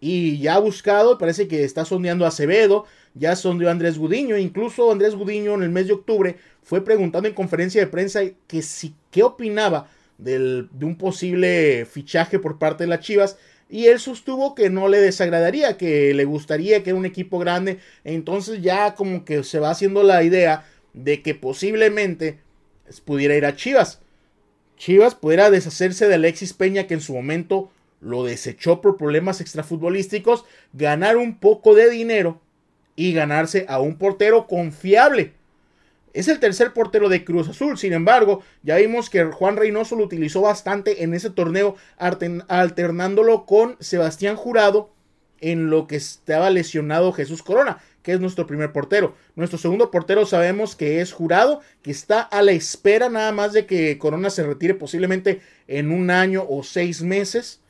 Y 0.00 0.38
ya 0.40 0.56
ha 0.56 0.58
buscado, 0.58 1.16
parece 1.16 1.48
que 1.48 1.64
está 1.64 1.86
sondeando 1.86 2.26
a 2.26 2.28
Acevedo, 2.28 2.84
ya 3.14 3.34
sondeó 3.34 3.68
a 3.68 3.72
Andrés 3.72 3.98
Gudiño, 3.98 4.36
incluso 4.36 4.92
Andrés 4.92 5.14
Gudiño 5.14 5.54
en 5.54 5.62
el 5.62 5.70
mes 5.70 5.86
de 5.86 5.94
octubre 5.94 6.36
fue 6.62 6.84
preguntando 6.84 7.28
en 7.28 7.34
conferencia 7.34 7.80
de 7.80 7.86
prensa 7.86 8.20
que 8.46 8.60
si 8.60 8.94
qué 9.10 9.22
opinaba 9.22 9.88
de 10.18 10.68
un 10.82 10.98
posible 10.98 11.86
fichaje 11.86 12.38
por 12.38 12.58
parte 12.58 12.84
de 12.84 12.88
las 12.88 13.00
Chivas 13.00 13.38
y 13.68 13.86
él 13.86 14.00
sostuvo 14.00 14.54
que 14.54 14.70
no 14.70 14.88
le 14.88 14.98
desagradaría, 14.98 15.76
que 15.76 16.14
le 16.14 16.24
gustaría 16.24 16.82
que 16.82 16.90
era 16.90 16.98
un 16.98 17.06
equipo 17.06 17.38
grande, 17.38 17.78
entonces 18.04 18.62
ya 18.62 18.94
como 18.94 19.24
que 19.24 19.44
se 19.44 19.58
va 19.58 19.70
haciendo 19.70 20.02
la 20.02 20.22
idea 20.22 20.66
de 20.94 21.22
que 21.22 21.34
posiblemente 21.34 22.38
pudiera 23.04 23.36
ir 23.36 23.44
a 23.44 23.56
Chivas. 23.56 24.00
Chivas 24.76 25.14
pudiera 25.14 25.50
deshacerse 25.50 26.08
de 26.08 26.14
Alexis 26.14 26.54
Peña 26.54 26.86
que 26.86 26.94
en 26.94 27.00
su 27.00 27.12
momento 27.12 27.70
lo 28.00 28.24
desechó 28.24 28.80
por 28.80 28.96
problemas 28.96 29.40
extrafutbolísticos, 29.40 30.44
ganar 30.72 31.16
un 31.16 31.38
poco 31.38 31.74
de 31.74 31.90
dinero 31.90 32.40
y 32.96 33.12
ganarse 33.12 33.66
a 33.68 33.80
un 33.80 33.98
portero 33.98 34.46
confiable. 34.46 35.32
Es 36.12 36.28
el 36.28 36.40
tercer 36.40 36.72
portero 36.72 37.08
de 37.08 37.24
Cruz 37.24 37.48
Azul, 37.48 37.78
sin 37.78 37.92
embargo, 37.92 38.42
ya 38.62 38.76
vimos 38.76 39.10
que 39.10 39.24
Juan 39.24 39.56
Reynoso 39.56 39.96
lo 39.96 40.04
utilizó 40.04 40.40
bastante 40.40 41.02
en 41.02 41.14
ese 41.14 41.30
torneo, 41.30 41.76
alternándolo 41.98 43.46
con 43.46 43.76
Sebastián 43.80 44.36
Jurado 44.36 44.90
en 45.40 45.70
lo 45.70 45.86
que 45.86 45.96
estaba 45.96 46.50
lesionado 46.50 47.12
Jesús 47.12 47.42
Corona, 47.42 47.78
que 48.02 48.12
es 48.12 48.20
nuestro 48.20 48.46
primer 48.46 48.72
portero. 48.72 49.14
Nuestro 49.36 49.58
segundo 49.58 49.90
portero 49.90 50.26
sabemos 50.26 50.74
que 50.74 51.00
es 51.00 51.12
Jurado, 51.12 51.60
que 51.82 51.90
está 51.90 52.20
a 52.20 52.42
la 52.42 52.52
espera 52.52 53.08
nada 53.08 53.32
más 53.32 53.52
de 53.52 53.66
que 53.66 53.98
Corona 53.98 54.30
se 54.30 54.44
retire 54.44 54.74
posiblemente 54.74 55.40
en 55.66 55.90
un 55.90 56.10
año 56.10 56.44
o 56.48 56.62
seis 56.62 57.02
meses. 57.02 57.60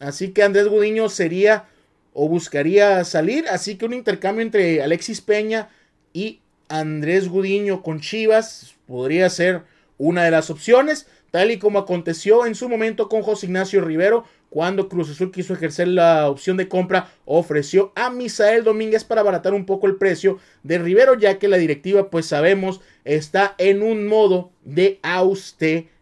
Así 0.00 0.32
que 0.32 0.42
Andrés 0.42 0.68
Gudiño 0.68 1.08
sería 1.08 1.66
o 2.12 2.28
buscaría 2.28 3.04
salir. 3.04 3.46
Así 3.48 3.76
que 3.76 3.84
un 3.84 3.94
intercambio 3.94 4.42
entre 4.42 4.82
Alexis 4.82 5.20
Peña 5.20 5.68
y 6.12 6.40
Andrés 6.74 7.28
Gudiño 7.28 7.82
con 7.82 8.00
Chivas 8.00 8.74
podría 8.88 9.30
ser 9.30 9.62
una 9.96 10.24
de 10.24 10.32
las 10.32 10.50
opciones, 10.50 11.06
tal 11.30 11.52
y 11.52 11.58
como 11.60 11.78
aconteció 11.78 12.46
en 12.46 12.56
su 12.56 12.68
momento 12.68 13.08
con 13.08 13.22
José 13.22 13.46
Ignacio 13.46 13.80
Rivero, 13.80 14.24
cuando 14.50 14.88
Cruz 14.88 15.08
Azul 15.08 15.30
quiso 15.30 15.54
ejercer 15.54 15.86
la 15.86 16.28
opción 16.28 16.56
de 16.56 16.66
compra, 16.66 17.12
ofreció 17.26 17.92
a 17.94 18.10
Misael 18.10 18.64
Domínguez 18.64 19.04
para 19.04 19.20
abaratar 19.20 19.54
un 19.54 19.66
poco 19.66 19.86
el 19.86 19.96
precio 19.96 20.38
de 20.64 20.78
Rivero, 20.78 21.16
ya 21.16 21.38
que 21.38 21.46
la 21.46 21.58
directiva, 21.58 22.10
pues 22.10 22.26
sabemos, 22.26 22.80
está 23.04 23.54
en 23.58 23.80
un 23.80 24.08
modo 24.08 24.50
de 24.64 24.98
austeridad. 25.02 25.92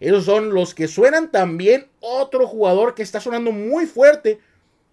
Esos 0.00 0.24
son 0.24 0.54
los 0.54 0.74
que 0.74 0.88
suenan 0.88 1.30
también. 1.30 1.88
Otro 2.00 2.46
jugador 2.46 2.94
que 2.94 3.02
está 3.02 3.20
sonando 3.20 3.52
muy 3.52 3.84
fuerte. 3.84 4.40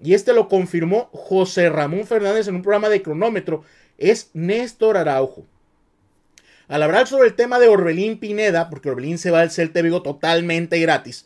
Y 0.03 0.13
este 0.13 0.33
lo 0.33 0.49
confirmó 0.49 1.09
José 1.13 1.69
Ramón 1.69 2.05
Fernández 2.05 2.47
en 2.49 2.55
un 2.55 2.61
programa 2.61 2.89
de 2.89 3.01
cronómetro. 3.01 3.63
Es 3.97 4.29
Néstor 4.33 4.97
Araujo. 4.97 5.45
Al 6.67 6.83
hablar 6.83 7.07
sobre 7.07 7.27
el 7.27 7.35
tema 7.35 7.59
de 7.59 7.67
Orbelín 7.67 8.19
Pineda, 8.19 8.69
porque 8.69 8.89
Orbelín 8.89 9.17
se 9.17 9.31
va 9.31 9.41
al 9.41 9.51
Celta 9.51 9.81
Vigo 9.81 10.01
totalmente 10.01 10.79
gratis, 10.79 11.25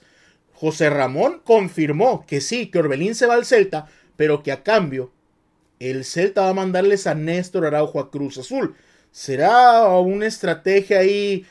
José 0.54 0.90
Ramón 0.90 1.42
confirmó 1.44 2.26
que 2.26 2.42
sí, 2.42 2.68
que 2.68 2.80
Orbelín 2.80 3.14
se 3.14 3.28
va 3.28 3.36
al 3.36 3.46
Celta, 3.46 3.88
pero 4.16 4.42
que 4.42 4.52
a 4.52 4.64
cambio 4.64 5.12
el 5.80 6.04
Celta 6.04 6.42
va 6.42 6.50
a 6.50 6.54
mandarles 6.54 7.06
a 7.06 7.14
Néstor 7.14 7.66
Araujo 7.66 8.00
a 8.00 8.10
Cruz 8.10 8.40
Azul. 8.40 8.76
¿Será 9.12 9.88
una 10.00 10.26
estrategia 10.26 11.00
ahí 11.00 11.46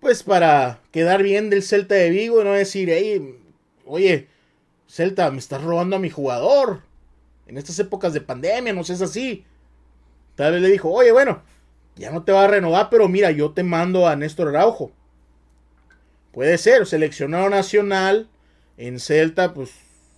pues 0.00 0.22
para 0.22 0.80
quedar 0.90 1.22
bien 1.22 1.50
del 1.50 1.62
Celta 1.62 1.94
de 1.94 2.10
Vigo 2.10 2.40
y 2.40 2.44
no 2.44 2.52
decir, 2.52 2.90
oye, 3.84 4.28
Celta, 4.88 5.30
me 5.30 5.38
estás 5.38 5.62
robando 5.62 5.96
a 5.96 5.98
mi 5.98 6.10
jugador. 6.10 6.82
En 7.46 7.58
estas 7.58 7.78
épocas 7.78 8.12
de 8.12 8.20
pandemia, 8.20 8.72
no 8.72 8.84
sé, 8.84 8.94
es 8.94 9.02
así. 9.02 9.44
Tal 10.36 10.52
vez 10.52 10.62
le 10.62 10.68
dijo, 10.68 10.90
oye, 10.90 11.10
bueno, 11.12 11.42
ya 11.96 12.10
no 12.10 12.22
te 12.22 12.32
va 12.32 12.44
a 12.44 12.48
renovar, 12.48 12.88
pero 12.90 13.08
mira, 13.08 13.30
yo 13.30 13.50
te 13.50 13.62
mando 13.62 14.06
a 14.06 14.16
Néstor 14.16 14.48
Araujo. 14.48 14.92
Puede 16.32 16.58
ser, 16.58 16.86
seleccionado 16.86 17.48
nacional 17.48 18.28
en 18.76 19.00
Celta, 19.00 19.54
pues 19.54 19.70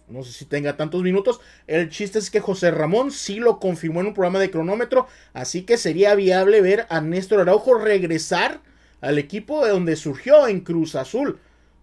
no 0.09 0.25
sé 0.25 0.33
si 0.33 0.45
tenga 0.45 0.77
tantos 0.77 1.03
minutos. 1.03 1.41
El 1.67 1.91
chiste 1.91 2.19
es 2.19 2.31
que 2.31 2.41
José 2.41 2.71
Ramón 2.71 3.13
sí 3.13 3.37
lo 3.37 3.61
confirmó 3.61 4.01
en 4.01 4.09
un 4.09 4.15
programa 4.15 4.41
de 4.41 4.51
cronómetro, 4.51 5.07
así 5.33 5.63
que 5.63 5.77
sería 5.77 6.15
viable 6.15 6.61
ver 6.61 6.87
a 6.89 7.01
Néstor 7.01 7.41
Araujo 7.41 7.75
regresar 7.75 8.61
al 9.01 9.19
equipo 9.19 9.65
de 9.65 9.71
donde 9.71 9.97
surgió 9.97 10.49
en 10.49 10.61
Cruz 10.61 10.95
Azul. 10.95 11.39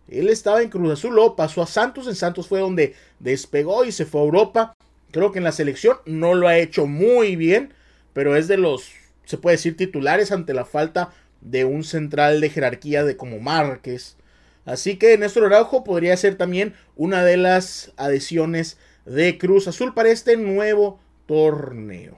Él 0.07 0.29
estaba 0.29 0.61
en 0.61 0.69
Cruz 0.69 0.91
Azul, 0.91 1.15
luego 1.15 1.35
pasó 1.35 1.61
a 1.61 1.67
Santos, 1.67 2.07
en 2.07 2.15
Santos 2.15 2.47
fue 2.47 2.59
donde 2.59 2.95
despegó 3.19 3.85
y 3.85 3.91
se 3.91 4.05
fue 4.05 4.21
a 4.21 4.25
Europa. 4.25 4.73
Creo 5.11 5.31
que 5.31 5.37
en 5.37 5.45
la 5.45 5.51
selección 5.51 5.97
no 6.05 6.33
lo 6.33 6.47
ha 6.47 6.57
hecho 6.57 6.85
muy 6.85 7.35
bien, 7.35 7.73
pero 8.15 8.37
es 8.37 8.47
de 8.47 8.55
los, 8.55 8.93
se 9.25 9.37
puede 9.37 9.57
decir, 9.57 9.75
titulares 9.75 10.31
ante 10.31 10.53
la 10.53 10.63
falta 10.63 11.11
de 11.41 11.65
un 11.65 11.83
central 11.83 12.39
de 12.39 12.49
jerarquía 12.49 13.03
de 13.03 13.17
como 13.17 13.41
Márquez. 13.41 14.15
Así 14.63 14.95
que 14.95 15.17
Néstor 15.17 15.43
Araujo 15.43 15.83
podría 15.83 16.15
ser 16.15 16.35
también 16.35 16.75
una 16.95 17.25
de 17.25 17.35
las 17.35 17.91
adhesiones 17.97 18.77
de 19.05 19.37
Cruz 19.37 19.67
Azul 19.67 19.93
para 19.93 20.11
este 20.11 20.37
nuevo 20.37 20.97
torneo. 21.25 22.17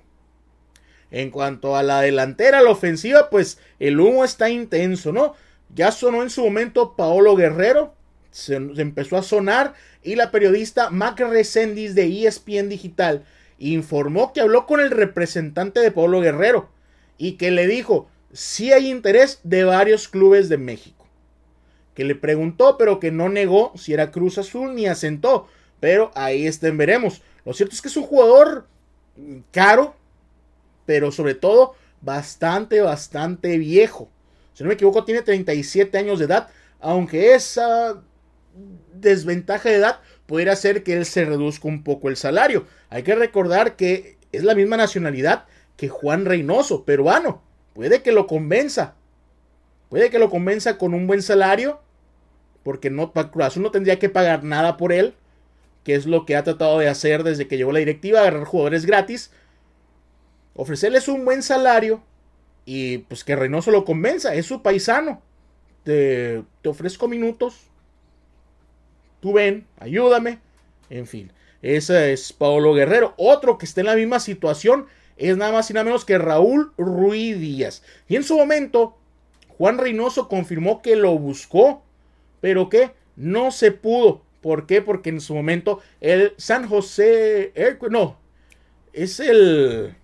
En 1.10 1.32
cuanto 1.32 1.76
a 1.76 1.82
la 1.82 2.02
delantera, 2.02 2.62
la 2.62 2.70
ofensiva, 2.70 3.32
pues 3.32 3.58
el 3.80 4.00
humo 4.00 4.24
está 4.24 4.52
intenso, 4.52 5.12
¿no? 5.12 5.34
Ya 5.74 5.92
sonó 5.92 6.22
en 6.22 6.30
su 6.30 6.44
momento 6.44 6.96
Paolo 6.96 7.36
Guerrero, 7.36 7.96
se, 8.30 8.54
empezó 8.54 9.18
a 9.18 9.24
sonar 9.24 9.74
y 10.04 10.14
la 10.14 10.30
periodista 10.30 10.92
Mac 10.92 11.20
Resendiz 11.20 11.96
de 11.96 12.28
ESPN 12.28 12.70
Digital 12.70 13.26
informó 13.60 14.34
que 14.34 14.42
habló 14.42 14.66
con 14.66 14.80
el 14.80 14.92
representante 14.92 15.80
de 15.80 15.92
Paolo 15.92 16.22
Guerrero 16.22 16.70
y 17.18 17.34
que 17.34 17.52
le 17.52 17.68
dijo 17.68 18.10
si 18.32 18.72
hay 18.72 18.90
interés 18.90 19.40
de 19.44 19.64
varios 19.64 20.08
clubes 20.08 20.50
de 20.50 20.58
México. 20.58 21.08
Que 21.96 22.04
le 22.04 22.16
preguntó, 22.16 22.78
pero 22.78 23.00
que 23.00 23.12
no 23.12 23.30
negó 23.30 23.72
si 23.76 23.94
era 23.94 24.12
Cruz 24.12 24.38
Azul 24.38 24.76
ni 24.76 24.86
asentó. 24.86 25.48
Pero 25.80 26.12
ahí 26.16 26.46
estén, 26.46 26.78
veremos. 26.78 27.22
Lo 27.46 27.54
cierto 27.54 27.74
es 27.74 27.82
que 27.82 27.88
es 27.88 27.98
un 27.98 28.04
jugador 28.04 28.68
caro, 29.52 29.96
pero 30.86 31.12
sobre 31.12 31.34
todo 31.34 31.76
bastante, 32.02 32.82
bastante 32.82 33.58
viejo. 33.58 34.10
Si 34.54 34.64
no 34.64 34.68
me 34.68 34.76
equivoco, 34.76 35.06
tiene 35.06 35.22
37 35.22 35.98
años 35.98 36.20
de 36.20 36.26
edad, 36.26 36.50
aunque 36.80 37.34
esa 37.34 38.02
desventaja 38.94 39.70
de 39.70 39.76
edad 39.76 40.00
pudiera 40.28 40.54
hacer 40.54 40.84
que 40.84 40.94
él 40.94 41.06
se 41.06 41.26
reduzca 41.26 41.68
un 41.68 41.84
poco 41.84 42.10
el 42.10 42.16
salario. 42.16 42.68
Hay 42.90 43.02
que 43.02 43.16
recordar 43.16 43.76
que 43.76 44.18
es 44.32 44.44
la 44.44 44.54
misma 44.54 44.78
nacionalidad 44.78 45.46
que 45.76 45.90
Juan 45.90 46.26
Reynoso, 46.26 46.86
peruano. 46.86 47.42
Puede 47.74 48.04
que 48.04 48.12
lo 48.12 48.28
convenza. 48.28 48.94
Puede 49.90 50.12
que 50.12 50.20
lo 50.20 50.30
convenza 50.30 50.78
con 50.78 50.94
un 50.94 51.08
buen 51.08 51.24
salario, 51.24 51.80
porque 52.64 52.92
no, 52.92 53.12
Cruz 53.12 53.58
no 53.58 53.72
tendría 53.72 53.98
que 53.98 54.10
pagar 54.10 54.44
nada 54.44 54.78
por 54.78 54.94
él, 54.94 55.16
que 55.84 55.96
es 55.96 56.06
lo 56.06 56.26
que 56.26 56.36
ha 56.36 56.44
tratado 56.44 56.78
de 56.78 56.90
hacer 56.90 57.24
desde 57.24 57.48
que 57.48 57.58
llegó 57.58 57.72
la 57.72 57.80
directiva, 57.80 58.20
agarrar 58.20 58.44
jugadores 58.44 58.86
gratis 58.86 59.32
ofrecerles 60.58 61.08
un 61.08 61.24
buen 61.24 61.42
salario 61.42 62.04
y 62.66 62.98
pues 63.00 63.24
que 63.24 63.36
Reynoso 63.36 63.72
lo 63.72 63.86
convenza, 63.86 64.34
es 64.34 64.46
su 64.46 64.62
paisano. 64.62 65.22
Te, 65.84 66.44
te 66.62 66.68
ofrezco 66.68 67.08
minutos, 67.08 67.70
tú 69.20 69.34
ven, 69.34 69.66
ayúdame, 69.80 70.40
en 70.90 71.08
fin. 71.08 71.32
Ese 71.62 72.14
es 72.14 72.34
Paolo 72.34 72.74
Guerrero. 72.74 73.14
Otro 73.18 73.58
que 73.58 73.66
está 73.66 73.82
en 73.82 73.88
la 73.88 73.96
misma 73.96 74.20
situación 74.20 74.88
es 75.18 75.36
nada 75.38 75.52
más 75.52 75.70
y 75.70 75.74
nada 75.74 75.86
menos 75.86 76.06
que 76.06 76.18
Raúl 76.18 76.72
Ruiz 76.78 77.40
Díaz. 77.40 77.84
Y 78.08 78.16
en 78.16 78.24
su 78.24 78.38
momento, 78.38 78.98
Juan 79.58 79.78
Reynoso 79.78 80.28
confirmó 80.28 80.82
que 80.82 80.96
lo 80.96 81.18
buscó, 81.18 81.84
pero 82.42 82.70
que 82.70 82.92
no 83.16 83.52
se 83.52 83.72
pudo. 83.72 84.22
¿Por 84.42 84.68
qué? 84.68 84.82
Porque 84.82 85.10
en 85.10 85.20
su 85.20 85.34
momento 85.34 85.82
el 86.00 86.34
San 86.38 86.70
José, 86.70 87.52
no, 87.90 88.18
es 88.94 89.20
el 89.20 89.96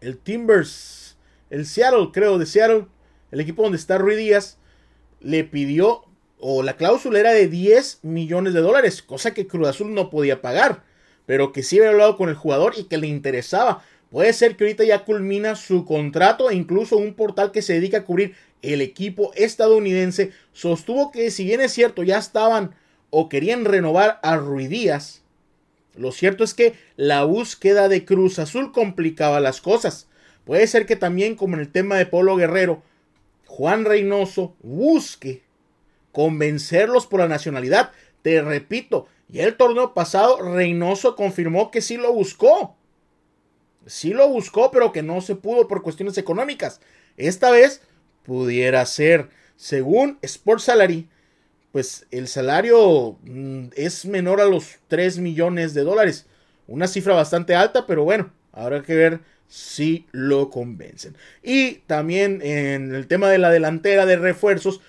el 0.00 0.18
Timbers, 0.18 1.16
el 1.50 1.66
Seattle, 1.66 2.08
creo, 2.12 2.38
de 2.38 2.46
Seattle, 2.46 2.86
el 3.30 3.40
equipo 3.40 3.62
donde 3.62 3.78
está 3.78 3.98
Rui 3.98 4.16
Díaz, 4.16 4.58
le 5.20 5.44
pidió, 5.44 6.04
o 6.40 6.62
la 6.62 6.76
cláusula 6.76 7.20
era 7.20 7.32
de 7.32 7.48
10 7.48 8.00
millones 8.02 8.54
de 8.54 8.60
dólares, 8.60 9.02
cosa 9.02 9.34
que 9.34 9.46
Cruz 9.46 9.68
Azul 9.68 9.94
no 9.94 10.10
podía 10.10 10.40
pagar, 10.40 10.82
pero 11.26 11.52
que 11.52 11.62
sí 11.62 11.78
había 11.78 11.90
hablado 11.90 12.16
con 12.16 12.28
el 12.28 12.34
jugador 12.34 12.74
y 12.76 12.84
que 12.84 12.96
le 12.96 13.06
interesaba. 13.06 13.84
Puede 14.10 14.32
ser 14.32 14.56
que 14.56 14.64
ahorita 14.64 14.84
ya 14.84 15.04
culmina 15.04 15.54
su 15.54 15.84
contrato 15.84 16.50
e 16.50 16.54
incluso 16.54 16.96
un 16.96 17.14
portal 17.14 17.52
que 17.52 17.62
se 17.62 17.74
dedica 17.74 17.98
a 17.98 18.04
cubrir 18.04 18.34
el 18.62 18.80
equipo 18.80 19.32
estadounidense 19.34 20.32
sostuvo 20.52 21.12
que 21.12 21.30
si 21.30 21.44
bien 21.44 21.60
es 21.60 21.72
cierto 21.72 22.02
ya 22.02 22.18
estaban 22.18 22.74
o 23.10 23.28
querían 23.28 23.64
renovar 23.64 24.18
a 24.22 24.36
Ruidías, 24.36 25.22
lo 25.96 26.12
cierto 26.12 26.44
es 26.44 26.54
que 26.54 26.74
la 26.96 27.24
búsqueda 27.24 27.88
de 27.88 28.04
Cruz 28.04 28.38
Azul 28.38 28.72
complicaba 28.72 29.40
las 29.40 29.60
cosas. 29.60 30.08
Puede 30.44 30.66
ser 30.66 30.86
que 30.86 30.96
también 30.96 31.36
como 31.36 31.54
en 31.54 31.60
el 31.60 31.70
tema 31.70 31.96
de 31.96 32.06
Polo 32.06 32.36
Guerrero, 32.36 32.82
Juan 33.46 33.84
Reynoso 33.84 34.54
busque 34.62 35.42
convencerlos 36.12 37.06
por 37.06 37.20
la 37.20 37.28
nacionalidad. 37.28 37.92
Te 38.22 38.42
repito, 38.42 39.06
y 39.32 39.40
el 39.40 39.56
torneo 39.56 39.94
pasado 39.94 40.42
Reynoso 40.54 41.16
confirmó 41.16 41.70
que 41.70 41.80
sí 41.80 41.96
lo 41.96 42.12
buscó. 42.12 42.76
Sí 43.86 44.12
lo 44.12 44.28
buscó, 44.28 44.70
pero 44.70 44.92
que 44.92 45.02
no 45.02 45.20
se 45.20 45.36
pudo 45.36 45.68
por 45.68 45.82
cuestiones 45.82 46.18
económicas. 46.18 46.80
Esta 47.16 47.50
vez 47.50 47.82
pudiera 48.24 48.84
ser. 48.86 49.28
Según 49.56 50.18
Sports 50.22 50.64
Salary, 50.64 51.08
pues 51.72 52.06
el 52.10 52.28
salario 52.28 53.18
mm, 53.22 53.68
es 53.76 54.06
menor 54.06 54.40
a 54.40 54.46
los 54.46 54.78
3 54.88 55.18
millones 55.18 55.74
de 55.74 55.82
dólares. 55.82 56.26
Una 56.66 56.88
cifra 56.88 57.14
bastante 57.14 57.54
alta, 57.54 57.86
pero 57.86 58.04
bueno, 58.04 58.32
habrá 58.52 58.82
que 58.82 58.94
ver 58.94 59.20
si 59.48 60.06
lo 60.12 60.50
convencen. 60.50 61.16
Y 61.42 61.74
también 61.86 62.40
en 62.42 62.94
el 62.94 63.06
tema 63.06 63.28
de 63.28 63.38
la 63.38 63.50
delantera 63.50 64.06
de 64.06 64.16
refuerzos, 64.16 64.80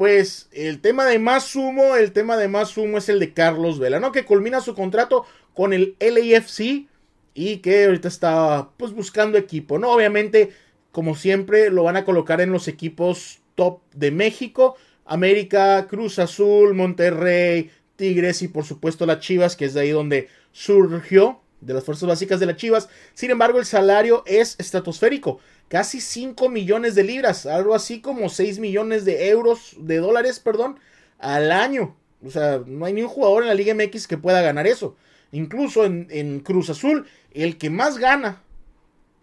pues 0.00 0.48
el 0.52 0.80
tema 0.80 1.04
de 1.04 1.18
más 1.18 1.44
sumo, 1.44 1.94
el 1.94 2.12
tema 2.12 2.38
de 2.38 2.48
más 2.48 2.70
sumo 2.70 2.96
es 2.96 3.10
el 3.10 3.20
de 3.20 3.34
Carlos 3.34 3.78
Vela, 3.78 4.00
¿no? 4.00 4.12
Que 4.12 4.24
culmina 4.24 4.62
su 4.62 4.74
contrato 4.74 5.26
con 5.52 5.74
el 5.74 5.94
LAFC 6.00 6.86
y 7.34 7.58
que 7.58 7.84
ahorita 7.84 8.08
está 8.08 8.70
pues 8.78 8.94
buscando 8.94 9.36
equipo, 9.36 9.78
¿no? 9.78 9.90
Obviamente, 9.90 10.52
como 10.90 11.14
siempre, 11.14 11.68
lo 11.68 11.82
van 11.82 11.98
a 11.98 12.06
colocar 12.06 12.40
en 12.40 12.50
los 12.50 12.66
equipos 12.66 13.40
top 13.56 13.82
de 13.92 14.10
México, 14.10 14.74
América, 15.04 15.86
Cruz 15.86 16.18
Azul, 16.18 16.72
Monterrey, 16.72 17.70
Tigres 17.96 18.40
y 18.40 18.48
por 18.48 18.64
supuesto 18.64 19.04
las 19.04 19.20
Chivas, 19.20 19.54
que 19.54 19.66
es 19.66 19.74
de 19.74 19.82
ahí 19.82 19.90
donde 19.90 20.28
surgió 20.50 21.42
de 21.60 21.74
las 21.74 21.84
fuerzas 21.84 22.08
básicas 22.08 22.40
de 22.40 22.46
las 22.46 22.56
Chivas. 22.56 22.88
Sin 23.12 23.30
embargo, 23.32 23.58
el 23.58 23.66
salario 23.66 24.22
es 24.24 24.56
estratosférico. 24.58 25.40
Casi 25.70 26.00
5 26.00 26.48
millones 26.48 26.96
de 26.96 27.04
libras, 27.04 27.46
algo 27.46 27.76
así 27.76 28.00
como 28.00 28.28
6 28.28 28.58
millones 28.58 29.04
de 29.04 29.28
euros, 29.28 29.76
de 29.78 29.98
dólares, 29.98 30.40
perdón, 30.40 30.80
al 31.20 31.52
año. 31.52 31.94
O 32.26 32.30
sea, 32.30 32.60
no 32.66 32.86
hay 32.86 32.92
ni 32.92 33.02
un 33.02 33.08
jugador 33.08 33.44
en 33.44 33.48
la 33.48 33.54
Liga 33.54 33.72
MX 33.72 34.08
que 34.08 34.18
pueda 34.18 34.42
ganar 34.42 34.66
eso. 34.66 34.96
Incluso 35.30 35.84
en, 35.84 36.08
en 36.10 36.40
Cruz 36.40 36.70
Azul, 36.70 37.06
el 37.32 37.56
que 37.56 37.70
más 37.70 37.98
gana, 37.98 38.42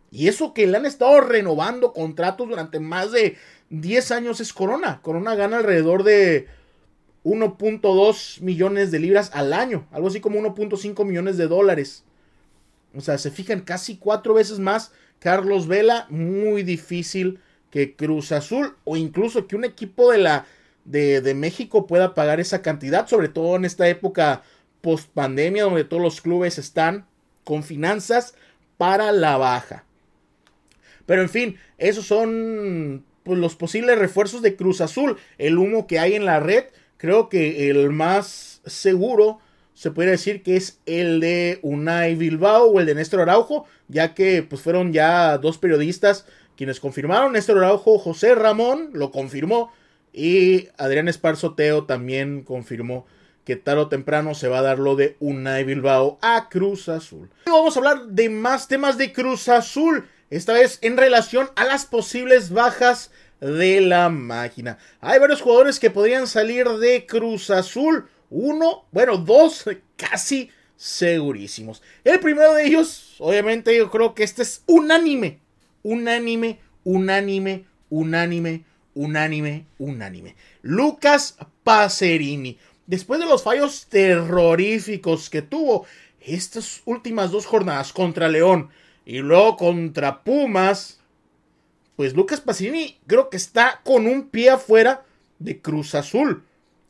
y 0.10 0.30
eso 0.30 0.54
que 0.54 0.68
le 0.68 0.78
han 0.78 0.86
estado 0.86 1.20
renovando 1.20 1.92
contratos 1.92 2.48
durante 2.48 2.80
más 2.80 3.12
de 3.12 3.36
10 3.70 4.12
años 4.12 4.40
es 4.40 4.54
Corona. 4.54 5.02
Corona 5.02 5.36
gana 5.36 5.58
alrededor 5.58 6.04
de 6.04 6.48
1.2 7.26 8.40
millones 8.40 8.92
de 8.92 9.00
libras 9.00 9.32
al 9.34 9.52
año, 9.52 9.86
algo 9.92 10.08
así 10.08 10.22
como 10.22 10.40
1.5 10.40 11.04
millones 11.04 11.36
de 11.36 11.48
dólares. 11.48 12.06
O 12.96 13.02
sea, 13.02 13.18
se 13.18 13.32
fijan 13.32 13.62
casi 13.62 13.98
cuatro 13.98 14.34
veces 14.34 14.60
más 14.60 14.92
Carlos 15.20 15.68
Vela, 15.68 16.06
muy 16.10 16.64
difícil 16.64 17.40
que 17.72 17.96
Cruz 17.96 18.32
Azul 18.32 18.76
o 18.84 18.98
incluso 18.98 19.48
que 19.48 19.56
un 19.56 19.66
equipo 19.66 20.12
de 20.12 20.20
la 20.20 20.46
de, 20.86 21.34
México 21.34 21.86
pueda 21.86 22.14
pagar 22.14 22.40
esa 22.40 22.62
cantidad, 22.62 23.08
sobre 23.08 23.28
todo 23.28 23.56
en 23.56 23.66
esta 23.66 23.88
época 23.90 24.44
post 24.82 25.10
pandemia 25.14 25.64
donde 25.64 25.84
todos 25.84 26.02
los 26.02 26.22
clubes 26.22 26.58
están 26.58 27.06
con 27.44 27.64
finanzas 27.64 28.36
para 28.78 29.12
la 29.12 29.38
baja. 29.38 29.84
Pero 31.06 31.22
en 31.22 31.30
fin, 31.30 31.58
esos 31.78 32.06
son 32.06 33.04
pues, 33.24 33.38
los 33.38 33.56
posibles 33.56 33.98
refuerzos 33.98 34.42
de 34.42 34.56
Cruz 34.56 34.82
Azul. 34.82 35.18
El 35.38 35.58
humo 35.58 35.88
que 35.88 36.00
hay 36.00 36.16
en 36.16 36.26
la 36.26 36.40
red, 36.40 36.66
creo 36.98 37.28
que 37.30 37.70
el 37.70 37.90
más 37.90 38.62
seguro 38.66 39.40
se 39.78 39.92
puede 39.92 40.10
decir 40.10 40.42
que 40.42 40.56
es 40.56 40.80
el 40.88 41.20
de 41.20 41.60
Unai 41.62 42.16
Bilbao 42.16 42.66
o 42.66 42.80
el 42.80 42.88
de 42.88 42.96
Néstor 42.96 43.22
Araujo, 43.22 43.68
ya 43.88 44.16
que 44.16 44.42
pues 44.42 44.60
fueron 44.60 44.92
ya 44.92 45.38
dos 45.38 45.60
periodistas 45.60 46.26
quienes 46.56 46.80
confirmaron, 46.80 47.34
Néstor 47.34 47.60
Araujo, 47.60 48.00
José 48.00 48.34
Ramón 48.34 48.90
lo 48.94 49.12
confirmó 49.12 49.72
y 50.12 50.70
Adrián 50.80 51.08
Esparzoteo 51.08 51.84
también 51.84 52.42
confirmó 52.42 53.06
que 53.46 53.56
tarde 53.56 53.82
o 53.82 53.88
temprano 53.88 54.34
se 54.34 54.48
va 54.48 54.60
a 54.60 54.64
dar 54.64 54.80
lo 54.80 54.96
de 54.96 55.16
Unai 55.20 55.64
Bilbao 55.64 56.18
a 56.24 56.50
Cruz 56.50 56.90
Azul. 56.90 57.30
Vamos 57.46 57.76
a 57.76 57.80
hablar 57.80 58.08
de 58.08 58.30
más 58.30 58.68
temas 58.68 58.98
de 58.98 59.14
Cruz 59.14 59.48
Azul, 59.48 60.08
esta 60.32 60.54
vez 60.54 60.80
en 60.82 60.98
relación 60.98 61.52
a 61.56 61.66
las 61.66 61.86
posibles 61.86 62.50
bajas 62.50 63.12
de 63.42 63.82
la 63.82 64.10
máquina. 64.10 64.80
Hay 65.02 65.20
varios 65.20 65.42
jugadores 65.42 65.80
que 65.80 65.92
podrían 65.92 66.26
salir 66.26 66.68
de 66.68 67.06
Cruz 67.06 67.52
Azul 67.52 68.08
uno, 68.30 68.86
bueno, 68.92 69.18
dos 69.18 69.66
casi 69.96 70.50
segurísimos. 70.76 71.82
El 72.04 72.20
primero 72.20 72.54
de 72.54 72.66
ellos, 72.66 73.16
obviamente 73.20 73.76
yo 73.76 73.90
creo 73.90 74.14
que 74.14 74.24
este 74.24 74.44
es 74.44 74.64
unánime, 74.68 75.40
unánime, 75.84 76.60
unánime, 76.84 77.66
unánime, 77.90 78.64
unánime, 78.94 79.66
unánime. 79.78 80.36
Lucas 80.62 81.38
Pacerini. 81.64 82.58
Después 82.86 83.20
de 83.20 83.26
los 83.26 83.44
fallos 83.44 83.88
terroríficos 83.88 85.30
que 85.30 85.42
tuvo 85.42 85.86
estas 86.22 86.82
últimas 86.86 87.32
dos 87.32 87.46
jornadas 87.46 87.92
contra 87.92 88.30
León 88.30 88.70
y 89.06 89.20
luego 89.20 89.58
contra 89.58 90.24
Pumas, 90.24 91.00
pues 91.96 92.14
Lucas 92.14 92.40
Pacerini 92.40 92.98
creo 93.08 93.30
que 93.30 93.38
está 93.38 93.82
con 93.84 94.08
un 94.08 94.30
pie 94.30 94.52
afuera 94.52 95.04
de 95.40 95.62
Cruz 95.62 95.96
Azul. 95.96 96.44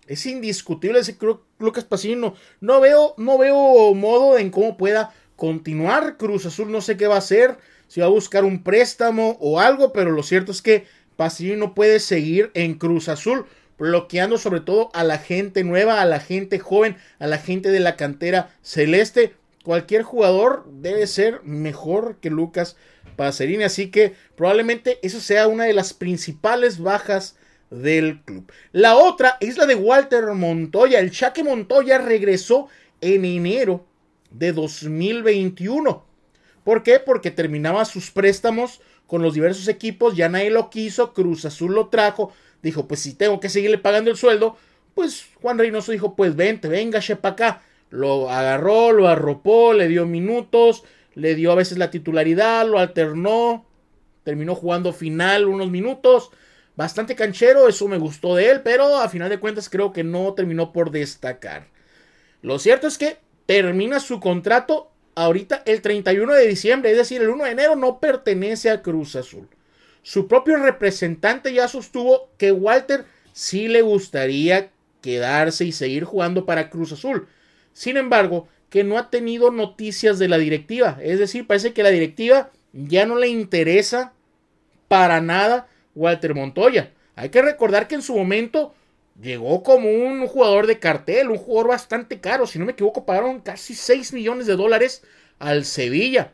Es 0.07 0.25
indiscutible 0.25 0.99
ese 0.99 1.17
Lucas 1.59 1.83
Pacino. 1.83 2.33
No 2.61 2.79
veo, 2.79 3.13
no 3.17 3.37
veo 3.37 3.93
modo 3.93 4.37
en 4.37 4.49
cómo 4.49 4.77
pueda 4.77 5.13
continuar. 5.35 6.17
Cruz 6.17 6.45
Azul 6.45 6.71
no 6.71 6.81
sé 6.81 6.97
qué 6.97 7.07
va 7.07 7.15
a 7.15 7.19
hacer. 7.19 7.57
Si 7.87 7.99
va 7.99 8.07
a 8.07 8.09
buscar 8.09 8.45
un 8.45 8.63
préstamo 8.63 9.37
o 9.39 9.59
algo. 9.59 9.91
Pero 9.91 10.11
lo 10.11 10.23
cierto 10.23 10.51
es 10.51 10.61
que 10.61 10.85
no 11.57 11.73
puede 11.73 11.99
seguir 11.99 12.51
en 12.53 12.75
Cruz 12.75 13.09
Azul. 13.09 13.45
Bloqueando 13.77 14.37
sobre 14.37 14.61
todo 14.61 14.89
a 14.93 15.03
la 15.03 15.19
gente 15.19 15.63
nueva, 15.63 16.01
a 16.01 16.05
la 16.05 16.19
gente 16.19 16.57
joven, 16.57 16.97
a 17.19 17.27
la 17.27 17.37
gente 17.37 17.69
de 17.69 17.79
la 17.79 17.95
cantera 17.95 18.49
celeste. 18.61 19.35
Cualquier 19.63 20.03
jugador 20.03 20.65
debe 20.71 21.05
ser 21.05 21.41
mejor 21.43 22.17
que 22.21 22.29
Lucas 22.29 22.77
Pacerini. 23.17 23.65
Así 23.65 23.91
que 23.91 24.15
probablemente 24.35 24.99
eso 25.03 25.19
sea 25.19 25.47
una 25.47 25.65
de 25.65 25.73
las 25.73 25.93
principales 25.93 26.79
bajas 26.79 27.36
del 27.69 28.21
club. 28.21 28.51
La 28.71 28.95
otra 28.95 29.37
es 29.39 29.57
la 29.57 29.65
de 29.65 29.75
Walter 29.75 30.25
Montoya. 30.33 30.99
El 30.99 31.11
Chaque 31.11 31.43
Montoya 31.43 31.97
regresó 31.97 32.67
en 33.01 33.25
enero 33.25 33.85
de 34.31 34.53
2021. 34.53 36.05
¿Por 36.63 36.83
qué? 36.83 36.99
Porque 36.99 37.31
terminaba 37.31 37.85
sus 37.85 38.11
préstamos 38.11 38.81
con 39.07 39.21
los 39.21 39.33
diversos 39.33 39.67
equipos, 39.69 40.17
ya 40.17 40.27
nadie 40.27 40.49
lo 40.49 40.69
quiso, 40.69 41.13
Cruz 41.13 41.45
Azul 41.45 41.73
lo 41.73 41.87
trajo, 41.87 42.33
dijo, 42.61 42.87
pues 42.87 42.99
si 42.99 43.13
tengo 43.13 43.39
que 43.39 43.47
seguirle 43.47 43.77
pagando 43.77 44.11
el 44.11 44.17
sueldo, 44.17 44.57
pues 44.93 45.27
Juan 45.41 45.57
Reynoso 45.57 45.93
dijo, 45.93 46.15
pues 46.15 46.35
vente, 46.35 46.67
venga, 46.67 46.99
para 47.21 47.33
acá. 47.33 47.61
Lo 47.89 48.29
agarró, 48.29 48.91
lo 48.91 49.07
arropó, 49.07 49.71
le 49.71 49.87
dio 49.87 50.05
minutos, 50.05 50.83
le 51.15 51.35
dio 51.35 51.53
a 51.53 51.55
veces 51.55 51.77
la 51.77 51.89
titularidad, 51.89 52.67
lo 52.67 52.79
alternó, 52.79 53.65
terminó 54.23 54.55
jugando 54.55 54.91
final 54.91 55.47
unos 55.47 55.71
minutos, 55.71 56.31
bastante 56.77 57.15
canchero, 57.15 57.67
eso 57.67 57.87
me 57.89 57.97
gustó 57.97 58.35
de 58.35 58.49
él, 58.51 58.61
pero 58.61 58.99
a 58.99 59.09
final 59.09 59.29
de 59.29 59.39
cuentas 59.39 59.67
creo 59.67 59.91
que 59.91 60.05
no 60.05 60.33
terminó 60.33 60.71
por 60.71 60.91
destacar. 60.91 61.67
Lo 62.41 62.59
cierto 62.59 62.87
es 62.87 62.97
que 62.97 63.17
termina 63.47 63.99
su 63.99 64.19
contrato 64.19 64.91
ahorita 65.15 65.63
el 65.65 65.81
31 65.81 66.33
de 66.33 66.47
diciembre, 66.47 66.91
es 66.91 66.97
decir, 66.97 67.21
el 67.21 67.29
1 67.29 67.45
de 67.45 67.51
enero 67.51 67.75
no 67.75 67.99
pertenece 67.99 68.69
a 68.69 68.83
Cruz 68.83 69.15
Azul. 69.15 69.49
Su 70.03 70.27
propio 70.27 70.57
representante 70.57 71.51
ya 71.51 71.67
sostuvo 71.67 72.29
que 72.37 72.51
Walter 72.51 73.05
sí 73.33 73.67
le 73.67 73.81
gustaría 73.81 74.69
quedarse 75.01 75.65
y 75.65 75.71
seguir 75.71 76.03
jugando 76.03 76.45
para 76.45 76.69
Cruz 76.69 76.91
Azul. 76.91 77.27
Sin 77.73 77.97
embargo, 77.97 78.47
que 78.69 78.83
no 78.83 78.97
ha 78.97 79.09
tenido 79.09 79.49
noticias 79.49 80.19
de 80.19 80.27
la 80.27 80.37
directiva. 80.37 80.99
Es 81.01 81.17
decir, 81.17 81.47
parece 81.47 81.73
que 81.73 81.83
la 81.83 81.89
directiva 81.89 82.51
ya 82.71 83.05
no 83.05 83.15
le 83.15 83.29
interesa 83.29 84.13
para 84.87 85.21
nada 85.21 85.67
Walter 85.97 86.33
Montoya. 86.33 86.93
Hay 87.15 87.29
que 87.29 87.41
recordar 87.41 87.87
que 87.87 87.95
en 87.95 88.01
su 88.01 88.15
momento 88.15 88.73
llegó 89.19 89.63
como 89.63 89.89
un 89.89 90.27
jugador 90.27 90.67
de 90.67 90.79
cartel, 90.79 91.29
un 91.29 91.37
jugador 91.37 91.69
bastante 91.69 92.19
caro. 92.19 92.47
Si 92.47 92.59
no 92.59 92.65
me 92.65 92.73
equivoco, 92.73 93.05
pagaron 93.05 93.41
casi 93.41 93.73
6 93.73 94.13
millones 94.13 94.45
de 94.47 94.55
dólares 94.55 95.03
al 95.39 95.65
Sevilla. 95.65 96.33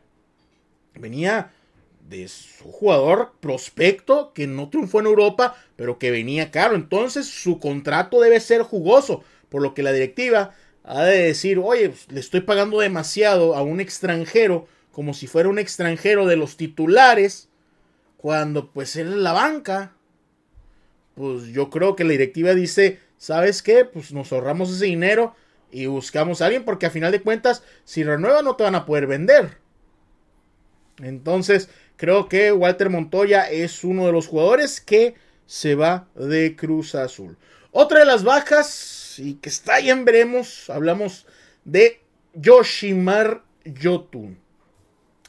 Venía 0.95 1.51
de 2.07 2.27
su 2.27 2.65
jugador 2.71 3.31
prospecto 3.39 4.33
que 4.33 4.45
no 4.45 4.69
triunfó 4.69 4.99
en 4.99 5.05
Europa, 5.05 5.55
pero 5.75 5.97
que 5.97 6.11
venía 6.11 6.51
caro. 6.51 6.75
Entonces 6.75 7.25
su 7.25 7.59
contrato 7.59 8.19
debe 8.19 8.39
ser 8.39 8.61
jugoso, 8.61 9.23
por 9.49 9.61
lo 9.61 9.73
que 9.73 9.83
la 9.83 9.93
directiva 9.93 10.53
ha 10.83 11.03
de 11.03 11.23
decir, 11.23 11.59
oye, 11.59 11.89
pues, 11.89 12.11
le 12.11 12.19
estoy 12.19 12.41
pagando 12.41 12.79
demasiado 12.79 13.55
a 13.55 13.61
un 13.61 13.79
extranjero 13.79 14.67
como 14.91 15.13
si 15.13 15.27
fuera 15.27 15.49
un 15.49 15.59
extranjero 15.59 16.27
de 16.27 16.35
los 16.35 16.55
titulares, 16.55 17.49
cuando 18.23 18.71
pues 18.71 18.95
él 18.95 19.09
es 19.09 19.15
la 19.15 19.33
banca. 19.33 19.91
Pues 21.13 21.47
yo 21.47 21.69
creo 21.69 21.97
que 21.97 22.05
la 22.05 22.11
directiva 22.11 22.53
dice, 22.53 23.01
¿sabes 23.17 23.61
qué? 23.61 23.83
Pues 23.83 24.13
nos 24.13 24.31
ahorramos 24.31 24.71
ese 24.71 24.85
dinero 24.85 25.35
y 25.71 25.87
buscamos 25.87 26.41
a 26.41 26.45
alguien 26.45 26.63
porque 26.63 26.85
a 26.85 26.89
final 26.89 27.11
de 27.11 27.21
cuentas, 27.21 27.63
si 27.83 28.01
renueva 28.01 28.41
no 28.41 28.55
te 28.55 28.63
van 28.63 28.75
a 28.75 28.85
poder 28.85 29.07
vender. 29.07 29.57
Entonces, 30.99 31.67
creo 31.97 32.29
que 32.29 32.53
Walter 32.53 32.89
Montoya 32.89 33.51
es 33.51 33.83
uno 33.83 34.05
de 34.05 34.13
los 34.13 34.27
jugadores 34.27 34.79
que 34.79 35.15
se 35.45 35.75
va 35.75 36.07
de 36.15 36.55
Cruz 36.55 36.95
Azul. 36.95 37.35
Otra 37.71 37.99
de 37.99 38.05
las 38.05 38.23
bajas 38.23 39.15
y 39.17 39.33
que 39.33 39.49
está 39.49 39.75
ahí 39.75 39.89
en 39.89 40.05
veremos, 40.05 40.69
hablamos 40.69 41.27
de 41.65 41.99
Yoshimar 42.35 43.43
Yotun. 43.65 44.39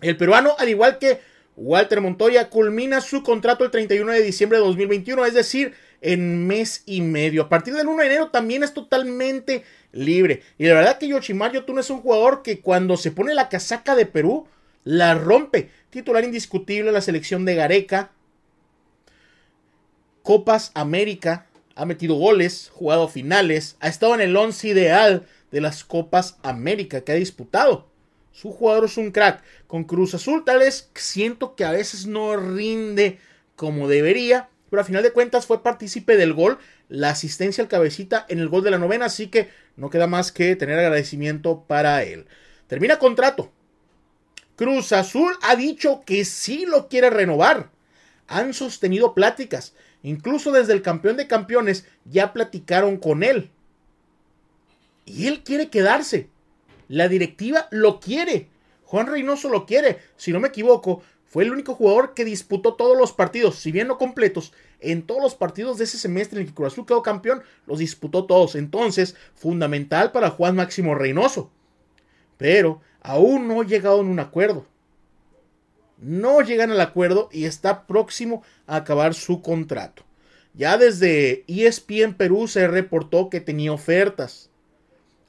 El 0.00 0.16
peruano, 0.16 0.54
al 0.58 0.68
igual 0.68 0.98
que 1.00 1.33
Walter 1.56 2.00
Montoya, 2.00 2.50
culmina 2.50 3.00
su 3.00 3.22
contrato 3.22 3.64
el 3.64 3.70
31 3.70 4.12
de 4.12 4.22
diciembre 4.22 4.58
de 4.58 4.64
2021, 4.64 5.24
es 5.24 5.34
decir, 5.34 5.74
en 6.00 6.46
mes 6.46 6.82
y 6.84 7.00
medio. 7.00 7.42
A 7.42 7.48
partir 7.48 7.74
del 7.74 7.86
1 7.86 8.00
de 8.00 8.06
enero 8.06 8.30
también 8.30 8.62
es 8.64 8.74
totalmente 8.74 9.64
libre. 9.92 10.42
Y 10.58 10.66
la 10.66 10.74
verdad 10.74 10.98
que 10.98 11.08
Yoshimar 11.08 11.52
Yotun 11.52 11.78
es 11.78 11.90
un 11.90 12.00
jugador 12.00 12.42
que 12.42 12.60
cuando 12.60 12.96
se 12.96 13.12
pone 13.12 13.34
la 13.34 13.48
casaca 13.48 13.94
de 13.94 14.06
Perú, 14.06 14.46
la 14.82 15.14
rompe. 15.14 15.70
Titular 15.90 16.24
indiscutible 16.24 16.92
la 16.92 17.00
selección 17.00 17.44
de 17.44 17.54
Gareca. 17.54 18.10
Copas 20.22 20.72
América. 20.74 21.46
Ha 21.76 21.86
metido 21.86 22.16
goles, 22.16 22.70
jugado 22.74 23.08
finales. 23.08 23.76
Ha 23.80 23.88
estado 23.88 24.14
en 24.14 24.20
el 24.20 24.36
once 24.36 24.68
ideal 24.68 25.26
de 25.50 25.60
las 25.60 25.84
Copas 25.84 26.36
América 26.42 27.02
que 27.02 27.12
ha 27.12 27.16
disputado. 27.16 27.93
Su 28.34 28.50
jugador 28.50 28.86
es 28.86 28.96
un 28.96 29.12
crack. 29.12 29.44
Con 29.68 29.84
Cruz 29.84 30.12
Azul 30.12 30.44
tal 30.44 30.58
vez 30.58 30.90
siento 30.96 31.54
que 31.54 31.64
a 31.64 31.70
veces 31.70 32.06
no 32.06 32.36
rinde 32.36 33.20
como 33.54 33.86
debería. 33.86 34.48
Pero 34.68 34.82
a 34.82 34.84
final 34.84 35.04
de 35.04 35.12
cuentas 35.12 35.46
fue 35.46 35.62
partícipe 35.62 36.16
del 36.16 36.34
gol. 36.34 36.58
La 36.88 37.10
asistencia 37.10 37.62
al 37.62 37.68
cabecita 37.68 38.26
en 38.28 38.40
el 38.40 38.48
gol 38.48 38.64
de 38.64 38.72
la 38.72 38.78
novena. 38.78 39.06
Así 39.06 39.28
que 39.28 39.50
no 39.76 39.88
queda 39.88 40.08
más 40.08 40.32
que 40.32 40.56
tener 40.56 40.76
agradecimiento 40.80 41.62
para 41.68 42.02
él. 42.02 42.26
Termina 42.66 42.98
contrato 42.98 43.52
Cruz 44.56 44.92
Azul 44.92 45.32
ha 45.42 45.54
dicho 45.54 46.02
que 46.04 46.24
sí 46.24 46.66
lo 46.66 46.88
quiere 46.88 47.10
renovar. 47.10 47.70
Han 48.26 48.52
sostenido 48.52 49.14
pláticas. 49.14 49.74
Incluso 50.02 50.50
desde 50.50 50.72
el 50.72 50.82
campeón 50.82 51.16
de 51.16 51.28
campeones 51.28 51.86
ya 52.04 52.32
platicaron 52.32 52.96
con 52.96 53.22
él. 53.22 53.52
Y 55.04 55.28
él 55.28 55.44
quiere 55.44 55.70
quedarse. 55.70 56.33
La 56.88 57.08
directiva 57.08 57.68
lo 57.70 58.00
quiere. 58.00 58.48
Juan 58.84 59.06
Reynoso 59.06 59.48
lo 59.48 59.66
quiere. 59.66 59.98
Si 60.16 60.32
no 60.32 60.40
me 60.40 60.48
equivoco, 60.48 61.02
fue 61.34 61.42
el 61.42 61.52
único 61.52 61.74
jugador 61.74 62.14
que 62.14 62.24
disputó 62.24 62.74
todos 62.74 62.96
los 62.96 63.12
partidos, 63.12 63.56
si 63.56 63.72
bien 63.72 63.88
no 63.88 63.98
completos, 63.98 64.52
en 64.78 65.02
todos 65.02 65.20
los 65.20 65.34
partidos 65.34 65.78
de 65.78 65.84
ese 65.84 65.98
semestre 65.98 66.38
en 66.38 66.42
el 66.42 66.48
que 66.48 66.54
Cruz 66.54 66.72
Azul 66.72 66.86
quedó 66.86 67.02
campeón, 67.02 67.42
los 67.66 67.80
disputó 67.80 68.26
todos. 68.26 68.54
Entonces, 68.54 69.16
fundamental 69.34 70.12
para 70.12 70.30
Juan 70.30 70.54
Máximo 70.54 70.94
Reynoso. 70.94 71.50
Pero 72.36 72.82
aún 73.00 73.48
no 73.48 73.64
llegado 73.64 73.98
a 73.98 74.02
un 74.02 74.20
acuerdo. 74.20 74.66
No 75.98 76.40
llegan 76.42 76.70
al 76.70 76.80
acuerdo 76.80 77.28
y 77.32 77.46
está 77.46 77.86
próximo 77.86 78.44
a 78.66 78.76
acabar 78.76 79.14
su 79.14 79.42
contrato. 79.42 80.04
Ya 80.52 80.78
desde 80.78 81.44
ESPN 81.48 82.14
Perú 82.14 82.46
se 82.46 82.68
reportó 82.68 83.28
que 83.28 83.40
tenía 83.40 83.72
ofertas. 83.72 84.50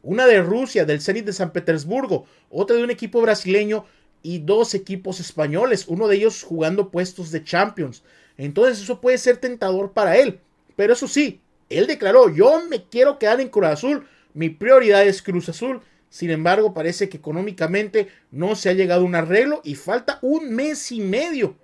Una 0.06 0.26
de 0.26 0.42
Rusia, 0.42 0.86
del 0.86 1.02
Zenit 1.02 1.26
de 1.26 1.34
San 1.34 1.52
Petersburgo, 1.52 2.26
otra 2.50 2.78
de 2.78 2.84
un 2.84 2.92
equipo 2.92 3.22
brasileño 3.22 3.86
y 4.24 4.40
dos 4.40 4.74
equipos 4.74 5.20
españoles, 5.20 5.86
uno 5.90 6.08
de 6.08 6.16
ellos 6.16 6.44
jugando 6.44 6.90
puestos 6.90 7.32
de 7.32 7.44
Champions. 7.44 8.04
Entonces 8.38 8.82
eso 8.82 9.02
puede 9.02 9.18
ser 9.18 9.38
tentador 9.38 9.92
para 9.92 10.16
él. 10.16 10.40
Pero 10.78 10.94
eso 10.94 11.10
sí, 11.10 11.42
él 11.70 11.88
declaró, 11.88 12.34
yo 12.34 12.62
me 12.70 12.86
quiero 12.86 13.20
quedar 13.20 13.42
en 13.42 13.50
Cruz 13.50 13.68
Azul, 13.68 14.08
mi 14.34 14.50
prioridad 14.50 15.06
es 15.06 15.22
Cruz 15.22 15.50
Azul 15.50 15.82
sin 16.16 16.30
embargo, 16.30 16.74
parece 16.74 17.10
que 17.10 17.18
económicamente 17.18 18.08
no 18.32 18.56
se 18.56 18.70
ha 18.70 18.74
llegado 18.74 19.02
a 19.02 19.06
un 19.06 19.16
arreglo 19.16 19.60
y 19.66 19.76
falta 19.76 20.18
un 20.22 20.56
mes 20.56 20.94
y 20.94 21.02
medio. 21.02 21.58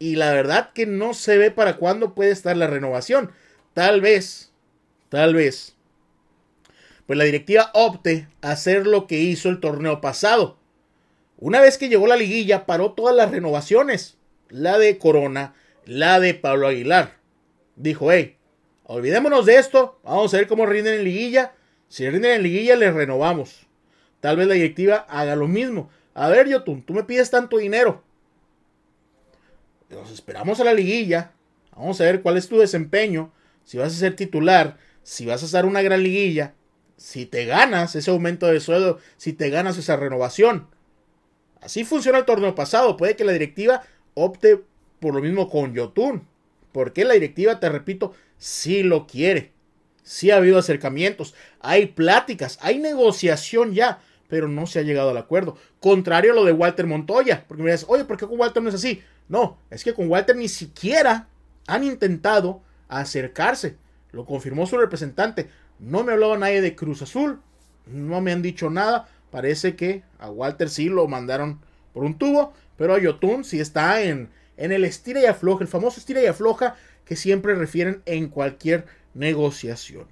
Y 0.00 0.16
la 0.16 0.32
verdad 0.32 0.72
que 0.74 0.86
no 0.86 1.14
se 1.14 1.38
ve 1.38 1.52
para 1.52 1.76
cuándo 1.76 2.16
puede 2.16 2.32
estar 2.32 2.56
la 2.56 2.66
renovación. 2.66 3.30
Tal 3.72 4.00
vez, 4.00 4.50
tal 5.08 5.34
vez. 5.34 5.76
Pues 7.06 7.18
la 7.18 7.24
directiva 7.24 7.70
opte 7.74 8.28
a 8.40 8.52
hacer 8.52 8.86
lo 8.86 9.06
que 9.06 9.18
hizo 9.18 9.48
el 9.48 9.60
torneo 9.60 10.00
pasado. 10.00 10.56
Una 11.38 11.60
vez 11.60 11.78
que 11.78 11.88
llegó 11.88 12.06
la 12.06 12.16
liguilla, 12.16 12.66
paró 12.66 12.92
todas 12.92 13.14
las 13.14 13.30
renovaciones. 13.30 14.16
La 14.48 14.78
de 14.78 14.98
Corona, 14.98 15.54
la 15.84 16.20
de 16.20 16.34
Pablo 16.34 16.68
Aguilar. 16.68 17.16
Dijo, 17.76 18.12
hey, 18.12 18.36
olvidémonos 18.84 19.46
de 19.46 19.56
esto, 19.56 19.98
vamos 20.04 20.32
a 20.32 20.36
ver 20.38 20.46
cómo 20.46 20.64
rinden 20.66 20.94
en 20.94 21.04
liguilla 21.04 21.52
si 21.94 22.10
rinden 22.10 22.32
en 22.32 22.42
liguilla, 22.42 22.74
les 22.74 22.92
renovamos. 22.92 23.68
Tal 24.18 24.36
vez 24.36 24.48
la 24.48 24.54
directiva 24.54 25.06
haga 25.08 25.36
lo 25.36 25.46
mismo. 25.46 25.90
A 26.12 26.28
ver, 26.28 26.48
Yotun, 26.48 26.82
tú 26.82 26.92
me 26.92 27.04
pides 27.04 27.30
tanto 27.30 27.58
dinero. 27.58 28.02
Nos 29.90 30.10
esperamos 30.10 30.58
a 30.58 30.64
la 30.64 30.74
liguilla. 30.74 31.30
Vamos 31.76 32.00
a 32.00 32.04
ver 32.04 32.20
cuál 32.20 32.36
es 32.36 32.48
tu 32.48 32.58
desempeño. 32.58 33.32
Si 33.62 33.78
vas 33.78 33.92
a 33.92 33.96
ser 33.96 34.16
titular, 34.16 34.76
si 35.04 35.24
vas 35.24 35.42
a 35.42 35.46
hacer 35.46 35.66
una 35.66 35.82
gran 35.82 36.02
liguilla, 36.02 36.54
si 36.96 37.26
te 37.26 37.44
ganas 37.44 37.94
ese 37.94 38.10
aumento 38.10 38.46
de 38.46 38.60
sueldo, 38.60 38.98
si 39.16 39.32
te 39.32 39.50
ganas 39.50 39.76
esa 39.78 39.96
renovación. 39.96 40.68
Así 41.60 41.84
funciona 41.84 42.18
el 42.18 42.24
torneo 42.24 42.54
pasado. 42.54 42.96
Puede 42.96 43.16
que 43.16 43.24
la 43.24 43.32
directiva 43.32 43.82
opte 44.14 44.62
por 45.00 45.14
lo 45.14 45.20
mismo 45.20 45.48
con 45.48 45.74
Yotun. 45.74 46.26
Porque 46.72 47.04
la 47.04 47.14
directiva, 47.14 47.60
te 47.60 47.68
repito, 47.68 48.14
sí 48.36 48.82
lo 48.82 49.06
quiere. 49.06 49.52
Sí 50.02 50.30
ha 50.30 50.36
habido 50.36 50.58
acercamientos, 50.58 51.34
hay 51.60 51.86
pláticas, 51.86 52.58
hay 52.60 52.78
negociación 52.78 53.72
ya, 53.72 54.00
pero 54.28 54.48
no 54.48 54.66
se 54.66 54.78
ha 54.78 54.82
llegado 54.82 55.10
al 55.10 55.16
acuerdo. 55.16 55.56
Contrario 55.80 56.32
a 56.32 56.34
lo 56.34 56.44
de 56.44 56.52
Walter 56.52 56.86
Montoya, 56.86 57.44
porque 57.48 57.62
me 57.62 57.72
dices, 57.72 57.86
oye, 57.88 58.04
¿por 58.04 58.18
qué 58.18 58.26
con 58.26 58.38
Walter 58.38 58.62
no 58.62 58.68
es 58.68 58.74
así? 58.74 59.02
No, 59.28 59.56
es 59.70 59.82
que 59.82 59.94
con 59.94 60.10
Walter 60.10 60.36
ni 60.36 60.48
siquiera 60.48 61.28
han 61.66 61.84
intentado 61.84 62.60
acercarse. 62.88 63.76
Lo 64.12 64.26
confirmó 64.26 64.66
su 64.66 64.76
representante. 64.76 65.48
No 65.78 66.04
me 66.04 66.12
hablaba 66.12 66.38
nadie 66.38 66.60
de 66.60 66.74
Cruz 66.74 67.02
Azul, 67.02 67.40
no 67.86 68.20
me 68.20 68.32
han 68.32 68.42
dicho 68.42 68.70
nada. 68.70 69.08
Parece 69.30 69.74
que 69.74 70.02
a 70.18 70.30
Walter 70.30 70.70
sí 70.70 70.88
lo 70.88 71.08
mandaron 71.08 71.60
por 71.92 72.04
un 72.04 72.16
tubo, 72.18 72.52
pero 72.76 72.94
a 72.94 72.98
Yotun 72.98 73.44
sí 73.44 73.60
está 73.60 74.02
en, 74.02 74.30
en 74.56 74.72
el 74.72 74.84
estira 74.84 75.20
y 75.20 75.26
afloja, 75.26 75.62
el 75.62 75.68
famoso 75.68 75.98
estira 75.98 76.22
y 76.22 76.26
afloja 76.26 76.76
que 77.04 77.16
siempre 77.16 77.54
refieren 77.54 78.02
en 78.06 78.28
cualquier 78.28 78.86
negociación. 79.14 80.06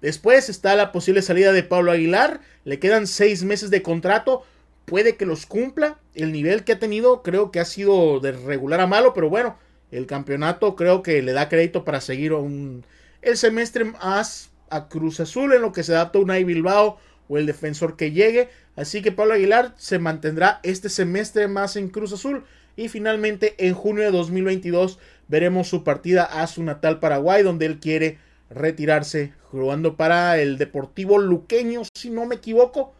Después 0.00 0.48
está 0.48 0.74
la 0.76 0.92
posible 0.92 1.22
salida 1.22 1.52
de 1.52 1.62
Pablo 1.62 1.92
Aguilar. 1.92 2.40
Le 2.64 2.78
quedan 2.78 3.06
seis 3.06 3.44
meses 3.44 3.70
de 3.70 3.82
contrato. 3.82 4.44
Puede 4.86 5.16
que 5.16 5.26
los 5.26 5.46
cumpla. 5.46 5.98
El 6.14 6.32
nivel 6.32 6.64
que 6.64 6.72
ha 6.72 6.78
tenido 6.78 7.22
creo 7.22 7.50
que 7.50 7.60
ha 7.60 7.64
sido 7.64 8.18
de 8.20 8.32
regular 8.32 8.80
a 8.80 8.86
malo, 8.86 9.12
pero 9.12 9.28
bueno, 9.28 9.58
el 9.90 10.06
campeonato 10.06 10.74
creo 10.74 11.02
que 11.02 11.22
le 11.22 11.32
da 11.32 11.48
crédito 11.48 11.84
para 11.84 12.00
seguir 12.00 12.32
un, 12.32 12.84
el 13.22 13.36
semestre 13.36 13.84
más 13.84 14.50
a 14.70 14.88
Cruz 14.88 15.20
Azul 15.20 15.52
en 15.52 15.62
lo 15.62 15.72
que 15.72 15.82
se 15.82 15.94
adapta 15.94 16.18
a 16.18 16.22
Unai 16.22 16.44
Bilbao 16.44 16.98
o 17.28 17.38
el 17.38 17.46
defensor 17.46 17.96
que 17.96 18.12
llegue. 18.12 18.48
Así 18.76 19.02
que 19.02 19.12
Pablo 19.12 19.34
Aguilar 19.34 19.74
se 19.76 19.98
mantendrá 19.98 20.60
este 20.62 20.88
semestre 20.88 21.48
más 21.48 21.76
en 21.76 21.88
Cruz 21.88 22.12
Azul 22.12 22.44
y 22.76 22.88
finalmente 22.88 23.54
en 23.58 23.74
junio 23.74 24.04
de 24.04 24.10
2022 24.10 24.98
veremos 25.28 25.68
su 25.68 25.84
partida 25.84 26.24
a 26.24 26.46
su 26.46 26.62
natal 26.62 26.98
Paraguay, 26.98 27.42
donde 27.42 27.66
él 27.66 27.78
quiere 27.78 28.18
retirarse 28.48 29.32
jugando 29.50 29.96
para 29.96 30.38
el 30.38 30.58
Deportivo 30.58 31.18
Luqueño, 31.18 31.82
si 31.94 32.10
no 32.10 32.26
me 32.26 32.36
equivoco. 32.36 32.92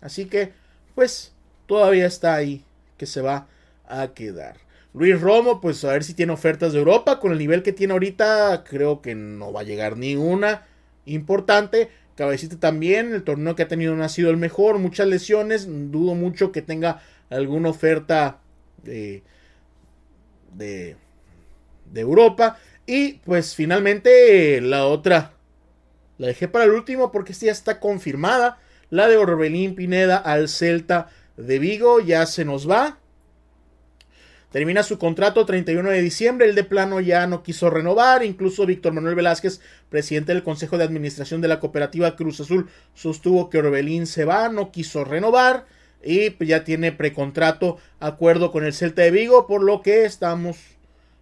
Así 0.00 0.26
que, 0.26 0.52
pues, 0.94 1.32
todavía 1.66 2.06
está 2.06 2.34
ahí 2.34 2.64
que 2.96 3.06
se 3.06 3.20
va 3.20 3.46
a 3.86 4.08
quedar. 4.08 4.56
Luis 4.94 5.20
Romo, 5.20 5.60
pues 5.60 5.84
a 5.84 5.92
ver 5.92 6.02
si 6.02 6.14
tiene 6.14 6.32
ofertas 6.32 6.72
de 6.72 6.78
Europa. 6.78 7.20
Con 7.20 7.32
el 7.32 7.38
nivel 7.38 7.62
que 7.62 7.72
tiene 7.72 7.92
ahorita, 7.92 8.64
creo 8.64 9.00
que 9.00 9.14
no 9.14 9.52
va 9.52 9.60
a 9.60 9.64
llegar 9.64 9.96
ni 9.96 10.16
una 10.16 10.66
importante. 11.12 11.90
Cabecita 12.14 12.58
también, 12.58 13.14
el 13.14 13.22
torneo 13.22 13.54
que 13.54 13.62
ha 13.62 13.68
tenido 13.68 13.94
no 13.94 14.04
ha 14.04 14.08
sido 14.08 14.30
el 14.30 14.36
mejor, 14.36 14.78
muchas 14.78 15.06
lesiones. 15.06 15.66
Dudo 15.68 16.14
mucho 16.14 16.52
que 16.52 16.62
tenga 16.62 17.00
alguna 17.30 17.68
oferta 17.68 18.40
de, 18.82 19.22
de 20.54 20.96
de 21.92 22.00
Europa. 22.00 22.58
Y 22.86 23.14
pues 23.24 23.54
finalmente 23.54 24.60
la 24.60 24.86
otra 24.86 25.34
la 26.16 26.28
dejé 26.28 26.48
para 26.48 26.64
el 26.64 26.72
último 26.72 27.12
porque 27.12 27.32
esta 27.32 27.46
ya 27.46 27.52
está 27.52 27.80
confirmada. 27.80 28.58
La 28.90 29.08
de 29.08 29.16
Orbelín 29.16 29.74
Pineda 29.74 30.16
al 30.16 30.48
Celta 30.48 31.08
de 31.36 31.58
Vigo 31.58 32.00
ya 32.00 32.26
se 32.26 32.44
nos 32.44 32.68
va. 32.68 32.98
Termina 34.50 34.82
su 34.82 34.98
contrato 34.98 35.44
31 35.44 35.90
de 35.90 36.00
diciembre. 36.00 36.48
El 36.48 36.54
de 36.54 36.64
plano 36.64 37.00
ya 37.00 37.26
no 37.26 37.42
quiso 37.42 37.68
renovar. 37.68 38.24
Incluso 38.24 38.64
Víctor 38.64 38.92
Manuel 38.92 39.14
Velázquez, 39.14 39.60
presidente 39.90 40.32
del 40.32 40.42
Consejo 40.42 40.78
de 40.78 40.84
Administración 40.84 41.40
de 41.40 41.48
la 41.48 41.60
Cooperativa 41.60 42.16
Cruz 42.16 42.40
Azul, 42.40 42.68
sostuvo 42.94 43.50
que 43.50 43.58
Orbelín 43.58 44.06
se 44.06 44.24
va, 44.24 44.48
no 44.48 44.72
quiso 44.72 45.04
renovar. 45.04 45.66
y 46.02 46.30
pues, 46.30 46.48
ya 46.48 46.64
tiene 46.64 46.92
precontrato 46.92 47.78
acuerdo 48.00 48.50
con 48.52 48.64
el 48.64 48.72
Celta 48.72 49.02
de 49.02 49.10
Vigo, 49.10 49.46
por 49.46 49.62
lo 49.62 49.82
que 49.82 50.04
estamos 50.04 50.56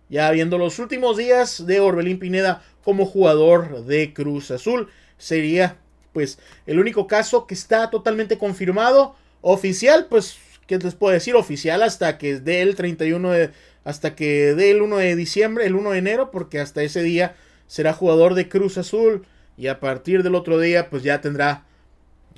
ya 0.09 0.31
viendo 0.31 0.59
los 0.59 0.79
últimos 0.79 1.17
días 1.17 1.67
de 1.67 1.81
Orbelín 1.81 2.19
Pineda 2.19 2.63
como 2.85 3.07
jugador 3.07 3.85
de 3.87 4.13
Cruz 4.13 4.51
Azul. 4.51 4.89
Sería 5.19 5.79
pues 6.13 6.39
el 6.67 6.79
único 6.79 7.07
caso 7.07 7.47
que 7.47 7.55
está 7.55 7.91
totalmente 7.91 8.39
confirmado. 8.39 9.17
Oficial, 9.43 10.07
pues, 10.09 10.39
¿qué 10.67 10.79
les 10.79 10.95
puedo 10.95 11.13
decir? 11.13 11.35
Oficial 11.35 11.83
hasta 11.83 12.19
que 12.19 12.41
dé 12.41 12.63
el 12.63 12.77
31 12.77 13.31
de, 13.31 13.51
hasta 13.85 14.15
que 14.15 14.55
dé 14.55 14.71
el 14.71 14.83
1 14.83 14.97
de 14.99 15.17
diciembre, 15.17 15.67
el 15.67 15.75
1 15.75 15.93
de 15.93 15.99
enero, 15.99 16.31
porque 16.31 16.61
hasta 16.61 16.83
ese 16.83 17.03
día 17.03 17.37
será 17.67 17.93
jugador 17.93 18.35
de 18.35 18.49
Cruz 18.49 18.79
Azul. 18.79 19.27
Y 19.57 19.69
a 19.69 19.81
partir 19.81 20.23
del 20.23 20.35
otro 20.35 20.59
día, 20.59 20.91
pues 20.91 21.03
ya 21.03 21.21
tendrá 21.21 21.65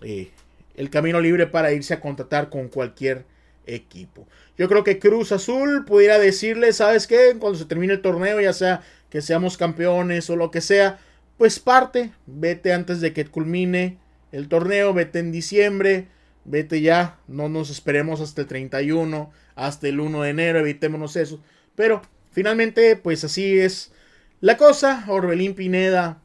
eh, 0.03 0.31
el 0.77 0.91
camino 0.91 1.21
libre 1.21 1.47
para 1.47 1.73
irse 1.73 1.95
a 1.95 2.01
contratar 2.01 2.51
con 2.51 2.69
cualquier 2.69 3.25
equipo. 3.67 4.27
Yo 4.57 4.69
creo 4.69 4.85
que 4.85 4.99
Cruz 4.99 5.33
Azul 5.33 5.85
pudiera 5.85 6.19
decirle, 6.19 6.73
¿sabes 6.73 7.07
qué? 7.07 7.37
Cuando 7.39 7.59
se 7.59 7.65
termine 7.65 7.95
el 7.95 8.01
torneo, 8.01 8.41
ya 8.41 8.53
sea 8.53 8.83
que 9.11 9.23
seamos 9.23 9.57
campeones 9.57 10.29
o 10.31 10.37
lo 10.37 10.51
que 10.51 10.61
sea, 10.61 10.99
pues 11.37 11.61
parte, 11.61 12.13
vete 12.27 12.73
antes 12.73 13.01
de 13.01 13.13
que 13.13 13.25
culmine 13.25 13.99
el 14.33 14.49
torneo, 14.49 14.93
vete 14.93 15.21
en 15.21 15.33
diciembre, 15.33 16.09
vete 16.45 16.81
ya, 16.81 17.19
no 17.29 17.49
nos 17.49 17.71
esperemos 17.71 18.21
hasta 18.21 18.43
el 18.43 18.47
31, 18.47 19.31
hasta 19.55 19.89
el 19.89 20.01
1 20.01 20.23
de 20.23 20.31
enero, 20.31 20.59
evitémonos 20.61 21.17
eso. 21.17 21.41
Pero 21.75 22.03
finalmente, 22.31 22.97
pues 22.97 23.25
así 23.25 23.59
es 23.59 23.93
la 24.41 24.57
cosa. 24.57 25.05
Orbelín 25.09 25.55
Pineda 25.55 26.21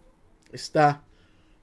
está 0.51 1.03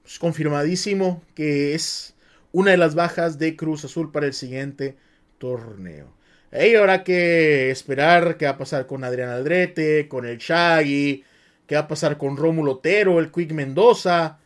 pues, 0.03 0.19
confirmadísimo 0.19 1.23
que 1.35 1.73
es 1.73 2.13
una 2.51 2.71
de 2.71 2.77
las 2.77 2.95
bajas 2.95 3.39
de 3.39 3.55
Cruz 3.55 3.85
Azul 3.85 4.11
para 4.11 4.27
el 4.27 4.33
siguiente 4.33 4.97
torneo. 5.37 6.13
Y 6.51 6.75
ahora 6.75 7.03
que 7.05 7.71
esperar 7.71 8.35
qué 8.35 8.45
va 8.45 8.51
a 8.51 8.57
pasar 8.57 8.85
con 8.85 9.05
Adrián 9.05 9.29
Aldrete, 9.29 10.09
con 10.09 10.25
el 10.25 10.37
Shaggy, 10.37 11.23
qué 11.65 11.75
va 11.75 11.81
a 11.81 11.87
pasar 11.87 12.17
con 12.17 12.35
Rómulo 12.35 12.73
Otero, 12.73 13.19
el 13.19 13.31
Quick 13.31 13.53
Mendoza, 13.53 14.37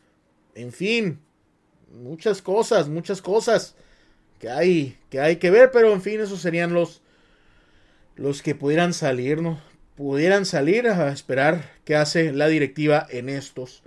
en 0.54 0.72
fin, 0.72 1.20
muchas 1.92 2.44
cosas, 2.44 2.88
muchas 2.88 3.24
cosas 3.24 3.76
que 4.46 4.52
hay 4.52 4.98
que, 5.10 5.20
hay 5.20 5.38
que 5.38 5.50
ver, 5.50 5.72
pero 5.72 5.92
en 5.92 6.04
fin, 6.04 6.22
esos 6.22 6.40
serían 6.40 6.72
los, 6.72 7.02
los 8.16 8.44
que 8.44 8.54
pudieran 8.54 8.94
salir, 8.94 9.42
¿no? 9.42 9.60
Pudieran 9.96 10.46
salir 10.46 10.88
a 10.88 11.12
esperar 11.12 11.72
qué 11.84 11.96
hace 11.96 12.32
la 12.32 12.48
directiva 12.48 13.08
en 13.10 13.30
estos 13.30 13.82